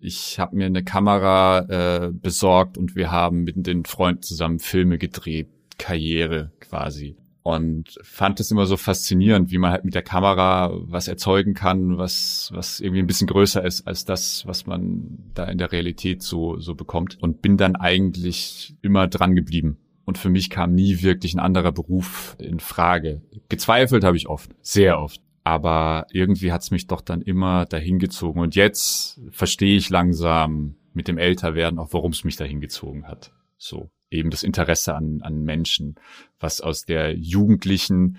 ich 0.00 0.38
habe 0.38 0.56
mir 0.56 0.66
eine 0.66 0.84
Kamera 0.84 2.06
äh, 2.06 2.12
besorgt 2.12 2.78
und 2.78 2.94
wir 2.94 3.10
haben 3.10 3.42
mit 3.44 3.66
den 3.66 3.84
Freunden 3.84 4.22
zusammen 4.22 4.60
Filme 4.60 4.98
gedreht, 4.98 5.48
Karriere 5.78 6.52
quasi 6.60 7.16
und 7.42 7.98
fand 8.02 8.38
es 8.38 8.50
immer 8.50 8.66
so 8.66 8.76
faszinierend, 8.76 9.50
wie 9.50 9.58
man 9.58 9.72
halt 9.72 9.84
mit 9.84 9.94
der 9.94 10.02
Kamera 10.02 10.70
was 10.72 11.08
erzeugen 11.08 11.54
kann, 11.54 11.98
was, 11.98 12.50
was 12.54 12.78
irgendwie 12.78 13.00
ein 13.00 13.06
bisschen 13.06 13.26
größer 13.26 13.64
ist 13.64 13.86
als 13.86 14.04
das, 14.04 14.46
was 14.46 14.66
man 14.66 15.18
da 15.34 15.44
in 15.46 15.58
der 15.58 15.72
Realität 15.72 16.22
so, 16.22 16.60
so 16.60 16.74
bekommt. 16.74 17.18
Und 17.20 17.42
bin 17.42 17.56
dann 17.56 17.74
eigentlich 17.74 18.76
immer 18.80 19.08
dran 19.08 19.34
geblieben. 19.34 19.78
Und 20.04 20.18
für 20.18 20.30
mich 20.30 20.50
kam 20.50 20.74
nie 20.74 21.02
wirklich 21.02 21.34
ein 21.34 21.40
anderer 21.40 21.72
Beruf 21.72 22.36
in 22.38 22.60
Frage. 22.60 23.22
Gezweifelt 23.48 24.04
habe 24.04 24.16
ich 24.16 24.28
oft, 24.28 24.50
sehr 24.60 25.00
oft. 25.00 25.20
Aber 25.44 26.06
irgendwie 26.12 26.52
hat 26.52 26.62
es 26.62 26.70
mich 26.70 26.86
doch 26.86 27.00
dann 27.00 27.22
immer 27.22 27.66
dahin 27.66 27.98
gezogen. 27.98 28.38
Und 28.38 28.54
jetzt 28.54 29.20
verstehe 29.30 29.76
ich 29.76 29.90
langsam 29.90 30.76
mit 30.94 31.08
dem 31.08 31.18
Älterwerden 31.18 31.80
auch, 31.80 31.92
warum 31.92 32.12
es 32.12 32.22
mich 32.22 32.36
dahin 32.36 32.60
gezogen 32.60 33.08
hat. 33.08 33.32
So 33.58 33.90
eben 34.12 34.30
das 34.30 34.42
Interesse 34.42 34.94
an, 34.94 35.20
an 35.22 35.42
Menschen, 35.44 35.96
was 36.40 36.60
aus 36.60 36.84
der 36.84 37.14
jugendlichen, 37.16 38.18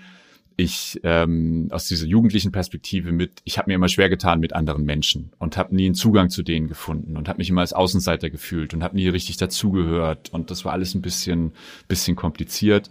ich 0.56 1.00
ähm, 1.02 1.68
aus 1.72 1.88
dieser 1.88 2.06
jugendlichen 2.06 2.52
Perspektive 2.52 3.10
mit, 3.10 3.42
ich 3.44 3.58
habe 3.58 3.70
mir 3.70 3.74
immer 3.74 3.88
schwer 3.88 4.08
getan 4.08 4.38
mit 4.38 4.52
anderen 4.52 4.84
Menschen 4.84 5.32
und 5.38 5.56
habe 5.56 5.74
nie 5.74 5.86
einen 5.86 5.94
Zugang 5.94 6.30
zu 6.30 6.42
denen 6.42 6.68
gefunden 6.68 7.16
und 7.16 7.28
habe 7.28 7.38
mich 7.38 7.50
immer 7.50 7.62
als 7.62 7.72
Außenseiter 7.72 8.30
gefühlt 8.30 8.72
und 8.72 8.84
habe 8.84 8.94
nie 8.94 9.08
richtig 9.08 9.36
dazugehört 9.36 10.32
und 10.32 10.50
das 10.50 10.64
war 10.64 10.72
alles 10.72 10.94
ein 10.94 11.02
bisschen 11.02 11.52
bisschen 11.88 12.14
kompliziert 12.14 12.88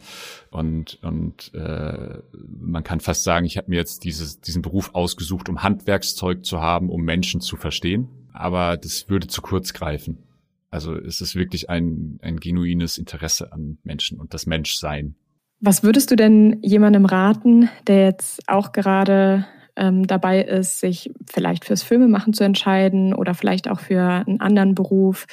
und 0.49 0.99
und 1.03 1.53
äh, 1.53 2.17
man 2.59 2.83
kann 2.83 2.99
fast 2.99 3.23
sagen, 3.23 3.45
ich 3.45 3.57
habe 3.57 3.69
mir 3.69 3.77
jetzt 3.77 4.03
dieses 4.03 4.41
diesen 4.41 4.61
Beruf 4.61 4.93
ausgesucht, 4.93 5.47
um 5.47 5.63
Handwerkszeug 5.63 6.45
zu 6.45 6.59
haben, 6.59 6.89
um 6.89 7.03
Menschen 7.03 7.39
zu 7.39 7.55
verstehen, 7.55 8.09
aber 8.33 8.75
das 8.75 9.09
würde 9.09 9.27
zu 9.27 9.41
kurz 9.41 9.73
greifen. 9.73 10.17
Also 10.73 10.95
es 10.95 11.21
ist 11.21 11.35
wirklich 11.35 11.69
ein, 11.69 12.17
ein 12.23 12.39
genuines 12.39 12.97
Interesse 12.97 13.53
an 13.53 13.77
Menschen 13.83 14.19
und 14.19 14.33
das 14.33 14.47
Menschsein. 14.47 15.13
Was 15.59 15.83
würdest 15.83 16.09
du 16.09 16.15
denn 16.15 16.57
jemandem 16.63 17.05
raten, 17.05 17.69
der 17.85 18.05
jetzt 18.05 18.41
auch 18.49 18.71
gerade 18.71 19.45
ähm, 19.75 20.07
dabei 20.07 20.41
ist, 20.41 20.79
sich 20.79 21.11
vielleicht 21.31 21.65
fürs 21.65 21.83
Filmemachen 21.83 22.33
zu 22.33 22.43
entscheiden 22.43 23.13
oder 23.13 23.35
vielleicht 23.35 23.69
auch 23.69 23.81
für 23.81 24.01
einen 24.25 24.41
anderen 24.41 24.73
Beruf, 24.73 25.27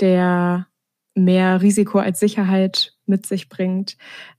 der 0.00 0.66
mehr 1.14 1.60
Risiko 1.60 1.98
als 1.98 2.18
Sicherheit 2.18 2.94
mit 3.04 3.26
sich 3.26 3.50
bringt? 3.50 3.98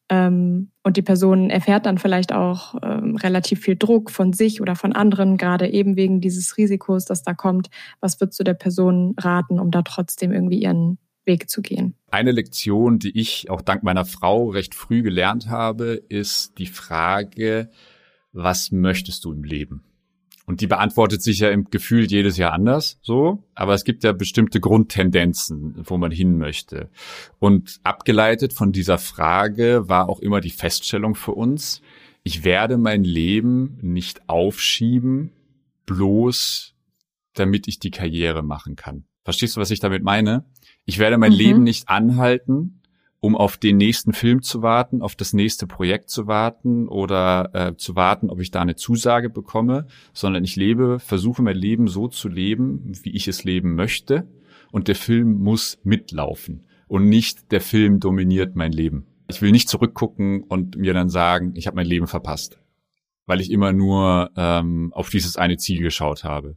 Ähm, 0.10 0.72
und 0.84 0.96
die 0.96 1.02
Person 1.02 1.50
erfährt 1.50 1.86
dann 1.86 1.98
vielleicht 1.98 2.32
auch 2.32 2.76
ähm, 2.82 3.18
relativ 3.18 3.62
viel 3.62 3.76
Druck 3.76 4.10
von 4.10 4.32
sich 4.32 4.62
oder 4.62 4.76
von 4.76 4.94
anderen, 4.94 5.38
gerade 5.38 5.68
eben 5.70 5.98
wegen 5.98 6.22
dieses 6.22 6.58
Risikos, 6.58 7.06
das 7.06 7.24
da 7.24 7.34
kommt. 7.34 7.70
Was 8.00 8.20
würdest 8.22 8.40
du 8.40 8.44
der 8.44 8.54
Person 8.54 9.16
raten, 9.20 9.60
um 9.60 9.70
da 9.70 9.82
trotzdem 9.82 10.32
irgendwie 10.32 10.62
ihren 10.62 10.98
Weg 11.26 11.50
zu 11.50 11.62
gehen? 11.62 11.94
Eine 12.10 12.32
Lektion, 12.32 13.00
die 13.00 13.20
ich 13.20 13.50
auch 13.50 13.62
dank 13.62 13.84
meiner 13.84 14.06
Frau 14.06 14.50
recht 14.50 14.76
früh 14.76 15.02
gelernt 15.02 15.50
habe, 15.50 16.02
ist 16.08 16.58
die 16.58 16.68
Frage, 16.68 17.70
was 18.32 18.72
möchtest 18.72 19.26
du 19.26 19.34
im 19.34 19.44
Leben? 19.44 19.84
Und 20.48 20.62
die 20.62 20.68
beantwortet 20.68 21.22
sich 21.22 21.40
ja 21.40 21.50
im 21.50 21.66
Gefühl 21.66 22.06
jedes 22.06 22.38
Jahr 22.38 22.54
anders, 22.54 23.00
so. 23.02 23.44
Aber 23.54 23.74
es 23.74 23.84
gibt 23.84 24.06
ja 24.06 24.14
bestimmte 24.14 24.62
Grundtendenzen, 24.62 25.76
wo 25.84 25.98
man 25.98 26.10
hin 26.10 26.38
möchte. 26.38 26.90
Und 27.38 27.82
abgeleitet 27.84 28.54
von 28.54 28.72
dieser 28.72 28.98
Frage 28.98 29.90
war 29.90 30.08
auch 30.08 30.22
immer 30.22 30.40
die 30.40 30.50
Feststellung 30.50 31.16
für 31.16 31.34
uns, 31.34 31.82
ich 32.24 32.44
werde 32.44 32.78
mein 32.78 33.04
Leben 33.04 33.78
nicht 33.82 34.28
aufschieben, 34.28 35.32
bloß 35.86 36.76
damit 37.34 37.68
ich 37.68 37.80
die 37.80 37.92
Karriere 37.92 38.42
machen 38.42 38.76
kann. 38.76 39.06
Verstehst 39.24 39.56
du, 39.56 39.62
was 39.62 39.72
ich 39.72 39.80
damit 39.80 40.04
meine? 40.04 40.46
Ich 40.86 40.98
werde 40.98 41.18
mein 41.18 41.34
mhm. 41.34 41.38
Leben 41.38 41.64
nicht 41.64 41.90
anhalten, 41.90 42.82
um 43.20 43.36
auf 43.36 43.58
den 43.58 43.78
nächsten 43.78 44.14
Film 44.14 44.42
zu 44.42 44.62
warten, 44.62 45.02
auf 45.02 45.16
das 45.16 45.34
nächste 45.34 45.66
Projekt 45.66 46.10
zu 46.10 46.28
warten 46.28 46.88
oder 46.88 47.50
äh, 47.54 47.76
zu 47.76 47.96
warten, 47.96 48.30
ob 48.30 48.40
ich 48.40 48.52
da 48.52 48.62
eine 48.62 48.76
Zusage 48.76 49.30
bekomme, 49.30 49.88
sondern 50.14 50.44
ich 50.44 50.56
lebe, 50.56 51.00
versuche 51.00 51.42
mein 51.42 51.56
Leben 51.56 51.88
so 51.88 52.08
zu 52.08 52.30
leben, 52.30 52.92
wie 53.04 53.16
ich 53.16 53.28
es 53.28 53.44
leben 53.44 53.76
möchte 53.76 54.28
und 54.72 54.88
der 54.88 54.96
Film 54.96 55.40
muss 55.40 55.80
mitlaufen 55.84 56.66
und 56.88 57.10
nicht 57.10 57.52
der 57.52 57.62
Film 57.62 58.00
dominiert 58.00 58.56
mein 58.56 58.72
Leben. 58.72 59.08
Ich 59.30 59.42
will 59.42 59.52
nicht 59.52 59.68
zurückgucken 59.68 60.44
und 60.44 60.78
mir 60.78 60.94
dann 60.94 61.10
sagen, 61.10 61.54
ich 61.56 61.68
habe 61.68 61.76
mein 61.76 61.88
Leben 61.88 62.08
verpasst, 62.08 62.60
weil 63.26 63.42
ich 63.42 63.52
immer 63.52 63.74
nur 63.74 64.30
ähm, 64.38 64.94
auf 64.94 65.10
dieses 65.10 65.38
eine 65.38 65.58
Ziel 65.58 65.82
geschaut 65.82 66.24
habe. 66.24 66.56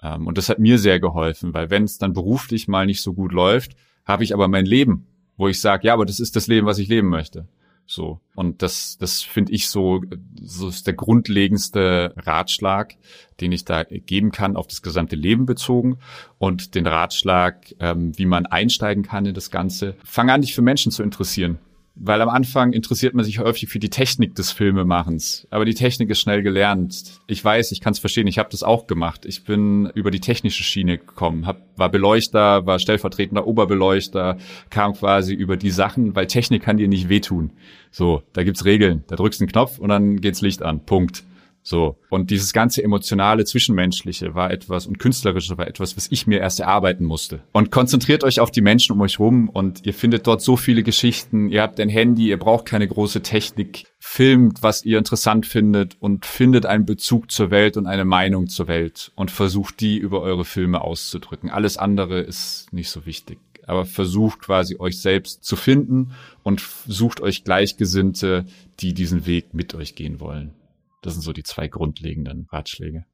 Ähm, 0.00 0.28
und 0.28 0.38
das 0.38 0.48
hat 0.48 0.60
mir 0.60 0.78
sehr 0.78 1.00
geholfen, 1.00 1.52
weil 1.54 1.70
wenn 1.70 1.82
es 1.82 1.98
dann 1.98 2.12
beruflich 2.12 2.68
mal 2.68 2.86
nicht 2.86 3.02
so 3.02 3.14
gut 3.14 3.32
läuft, 3.32 3.74
habe 4.04 4.24
ich 4.24 4.32
aber 4.32 4.48
mein 4.48 4.64
Leben 4.64 5.06
wo 5.38 5.48
ich 5.48 5.60
sage, 5.60 5.86
ja, 5.86 5.94
aber 5.94 6.04
das 6.04 6.20
ist 6.20 6.36
das 6.36 6.48
Leben, 6.48 6.66
was 6.66 6.78
ich 6.78 6.88
leben 6.88 7.08
möchte. 7.08 7.48
So. 7.86 8.20
Und 8.34 8.60
das, 8.60 8.98
das 8.98 9.22
finde 9.22 9.52
ich 9.52 9.70
so, 9.70 10.02
so 10.42 10.68
ist 10.68 10.86
der 10.86 10.92
grundlegendste 10.92 12.12
Ratschlag, 12.18 12.96
den 13.40 13.50
ich 13.50 13.64
da 13.64 13.84
geben 13.84 14.30
kann, 14.30 14.56
auf 14.56 14.66
das 14.66 14.82
gesamte 14.82 15.16
Leben 15.16 15.46
bezogen. 15.46 15.98
Und 16.36 16.74
den 16.74 16.86
Ratschlag, 16.86 17.74
ähm, 17.80 18.16
wie 18.18 18.26
man 18.26 18.44
einsteigen 18.44 19.04
kann 19.04 19.24
in 19.24 19.32
das 19.32 19.50
Ganze. 19.50 19.94
Fang 20.04 20.28
an, 20.28 20.42
dich 20.42 20.54
für 20.54 20.60
Menschen 20.60 20.92
zu 20.92 21.02
interessieren. 21.02 21.58
Weil 22.00 22.22
am 22.22 22.28
Anfang 22.28 22.72
interessiert 22.72 23.14
man 23.14 23.24
sich 23.24 23.40
häufig 23.40 23.68
für 23.68 23.80
die 23.80 23.90
Technik 23.90 24.34
des 24.36 24.52
Filmemachens. 24.52 25.46
Aber 25.50 25.64
die 25.64 25.74
Technik 25.74 26.10
ist 26.10 26.20
schnell 26.20 26.42
gelernt. 26.42 27.20
Ich 27.26 27.44
weiß, 27.44 27.72
ich 27.72 27.80
kann 27.80 27.92
es 27.92 27.98
verstehen, 27.98 28.28
ich 28.28 28.38
habe 28.38 28.50
das 28.50 28.62
auch 28.62 28.86
gemacht. 28.86 29.26
Ich 29.26 29.44
bin 29.44 29.86
über 29.94 30.12
die 30.12 30.20
technische 30.20 30.62
Schiene 30.62 30.98
gekommen, 30.98 31.46
hab, 31.46 31.60
war 31.76 31.90
Beleuchter, 31.90 32.66
war 32.66 32.78
stellvertretender 32.78 33.46
Oberbeleuchter, 33.46 34.38
kam 34.70 34.94
quasi 34.94 35.34
über 35.34 35.56
die 35.56 35.70
Sachen, 35.70 36.14
weil 36.14 36.26
Technik 36.28 36.62
kann 36.62 36.76
dir 36.76 36.88
nicht 36.88 37.08
wehtun. 37.08 37.50
So, 37.90 38.22
da 38.32 38.44
gibt's 38.44 38.64
Regeln. 38.64 39.02
Da 39.08 39.16
drückst 39.16 39.40
du 39.40 39.44
einen 39.44 39.52
Knopf 39.52 39.78
und 39.78 39.88
dann 39.88 40.20
geht's 40.20 40.40
Licht 40.40 40.62
an. 40.62 40.84
Punkt. 40.84 41.24
So. 41.68 41.98
Und 42.08 42.30
dieses 42.30 42.54
ganze 42.54 42.82
emotionale, 42.82 43.44
zwischenmenschliche 43.44 44.34
war 44.34 44.50
etwas 44.50 44.86
und 44.86 44.98
künstlerische 44.98 45.58
war 45.58 45.66
etwas, 45.66 45.98
was 45.98 46.10
ich 46.10 46.26
mir 46.26 46.40
erst 46.40 46.60
erarbeiten 46.60 47.04
musste. 47.04 47.42
Und 47.52 47.70
konzentriert 47.70 48.24
euch 48.24 48.40
auf 48.40 48.50
die 48.50 48.62
Menschen 48.62 48.94
um 48.94 49.02
euch 49.02 49.18
rum 49.18 49.50
und 49.50 49.84
ihr 49.84 49.92
findet 49.92 50.26
dort 50.26 50.40
so 50.40 50.56
viele 50.56 50.82
Geschichten. 50.82 51.50
Ihr 51.50 51.60
habt 51.60 51.78
ein 51.78 51.90
Handy, 51.90 52.28
ihr 52.28 52.38
braucht 52.38 52.64
keine 52.64 52.88
große 52.88 53.20
Technik. 53.20 53.84
Filmt, 53.98 54.62
was 54.62 54.86
ihr 54.86 54.96
interessant 54.96 55.44
findet 55.44 55.98
und 56.00 56.24
findet 56.24 56.64
einen 56.64 56.86
Bezug 56.86 57.30
zur 57.30 57.50
Welt 57.50 57.76
und 57.76 57.86
eine 57.86 58.06
Meinung 58.06 58.48
zur 58.48 58.66
Welt 58.66 59.12
und 59.14 59.30
versucht 59.30 59.80
die 59.80 59.98
über 59.98 60.22
eure 60.22 60.46
Filme 60.46 60.80
auszudrücken. 60.80 61.50
Alles 61.50 61.76
andere 61.76 62.20
ist 62.20 62.72
nicht 62.72 62.88
so 62.88 63.04
wichtig 63.04 63.40
aber 63.66 63.84
versucht 63.84 64.40
quasi 64.40 64.76
euch 64.78 64.98
selbst 64.98 65.44
zu 65.44 65.54
finden 65.54 66.12
und 66.42 66.62
sucht 66.86 67.20
euch 67.20 67.44
Gleichgesinnte, 67.44 68.46
die 68.80 68.94
diesen 68.94 69.26
Weg 69.26 69.52
mit 69.52 69.74
euch 69.74 69.94
gehen 69.94 70.20
wollen. 70.20 70.54
Das 71.02 71.14
sind 71.14 71.22
so 71.22 71.32
die 71.32 71.42
zwei 71.42 71.68
grundlegenden 71.68 72.46
Ratschläge. 72.50 73.04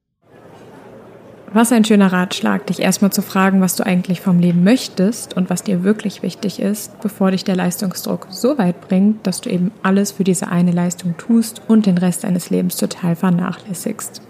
Was 1.53 1.71
ein 1.71 1.85
schöner 1.85 2.11
Ratschlag, 2.11 2.67
dich 2.67 2.81
erstmal 2.81 3.13
zu 3.13 3.21
fragen, 3.21 3.61
was 3.61 3.77
du 3.77 3.85
eigentlich 3.85 4.19
vom 4.19 4.39
Leben 4.39 4.63
möchtest 4.63 5.37
und 5.37 5.49
was 5.49 5.63
dir 5.63 5.83
wirklich 5.83 6.21
wichtig 6.21 6.59
ist, 6.59 6.99
bevor 6.99 7.31
dich 7.31 7.45
der 7.45 7.55
Leistungsdruck 7.55 8.27
so 8.29 8.57
weit 8.57 8.81
bringt, 8.81 9.25
dass 9.25 9.39
du 9.39 9.49
eben 9.49 9.71
alles 9.81 10.11
für 10.11 10.25
diese 10.25 10.49
eine 10.49 10.71
Leistung 10.71 11.15
tust 11.17 11.61
und 11.69 11.85
den 11.85 11.97
Rest 11.97 12.25
deines 12.25 12.49
Lebens 12.49 12.75
total 12.75 13.15
vernachlässigst. 13.15 14.21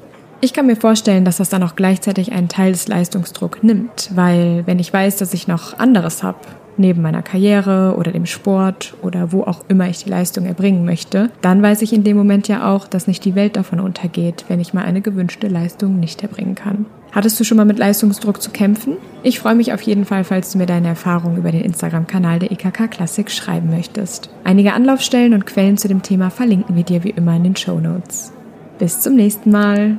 Ich 0.41 0.53
kann 0.53 0.67
mir 0.67 0.75
vorstellen, 0.75 1.25
dass 1.25 1.37
das 1.37 1.49
dann 1.49 1.63
auch 1.63 1.75
gleichzeitig 1.75 2.31
einen 2.31 2.49
Teil 2.49 2.73
des 2.73 2.87
Leistungsdrucks 2.87 3.63
nimmt, 3.63 4.11
weil 4.13 4.67
wenn 4.67 4.77
ich 4.77 4.93
weiß, 4.93 5.17
dass 5.17 5.33
ich 5.33 5.47
noch 5.47 5.79
anderes 5.79 6.21
habe, 6.21 6.37
neben 6.77 7.01
meiner 7.01 7.21
Karriere 7.21 7.95
oder 7.97 8.11
dem 8.11 8.25
Sport 8.25 8.95
oder 9.01 9.31
wo 9.31 9.43
auch 9.43 9.65
immer 9.67 9.89
ich 9.89 10.03
die 10.03 10.09
Leistung 10.09 10.45
erbringen 10.45 10.85
möchte, 10.85 11.29
dann 11.41 11.61
weiß 11.61 11.81
ich 11.81 11.93
in 11.93 12.03
dem 12.03 12.17
Moment 12.17 12.47
ja 12.47 12.71
auch, 12.71 12.87
dass 12.87 13.07
nicht 13.07 13.25
die 13.25 13.35
Welt 13.35 13.55
davon 13.55 13.79
untergeht, 13.79 14.45
wenn 14.47 14.59
ich 14.59 14.73
mal 14.73 14.83
eine 14.83 15.01
gewünschte 15.01 15.47
Leistung 15.47 15.99
nicht 15.99 16.23
erbringen 16.23 16.55
kann. 16.55 16.85
Hattest 17.15 17.39
du 17.39 17.45
schon 17.45 17.55
mal 17.55 17.65
mit 17.65 17.79
Leistungsdruck 17.79 18.41
zu 18.41 18.51
kämpfen? 18.51 18.97
Ich 19.23 19.39
freue 19.39 19.55
mich 19.55 19.71
auf 19.71 19.81
jeden 19.81 20.03
Fall, 20.03 20.25
falls 20.25 20.51
du 20.51 20.57
mir 20.57 20.65
deine 20.65 20.89
Erfahrungen 20.89 21.37
über 21.37 21.51
den 21.53 21.61
Instagram-Kanal 21.61 22.39
der 22.39 22.51
EKK 22.51 22.89
Klassik 22.89 23.31
schreiben 23.31 23.69
möchtest. 23.69 24.29
Einige 24.43 24.73
Anlaufstellen 24.73 25.33
und 25.33 25.45
Quellen 25.45 25.77
zu 25.77 25.87
dem 25.87 26.01
Thema 26.01 26.29
verlinken 26.29 26.75
wir 26.75 26.83
dir 26.83 27.05
wie 27.05 27.11
immer 27.11 27.37
in 27.37 27.45
den 27.45 27.55
Show 27.55 27.79
Notes. 27.79 28.33
Bis 28.79 28.99
zum 28.99 29.15
nächsten 29.15 29.49
Mal. 29.49 29.97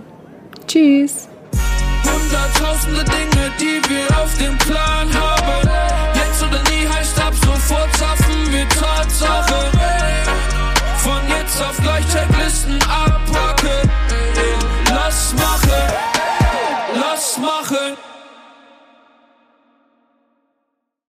Tschüss. 0.66 1.28
Hunderttausende 2.04 3.04
Dinge, 3.04 3.50
die 3.60 3.88
wir 3.88 4.22
auf 4.22 4.36
dem 4.36 4.58
Plan 4.58 5.08
haben. 5.14 5.65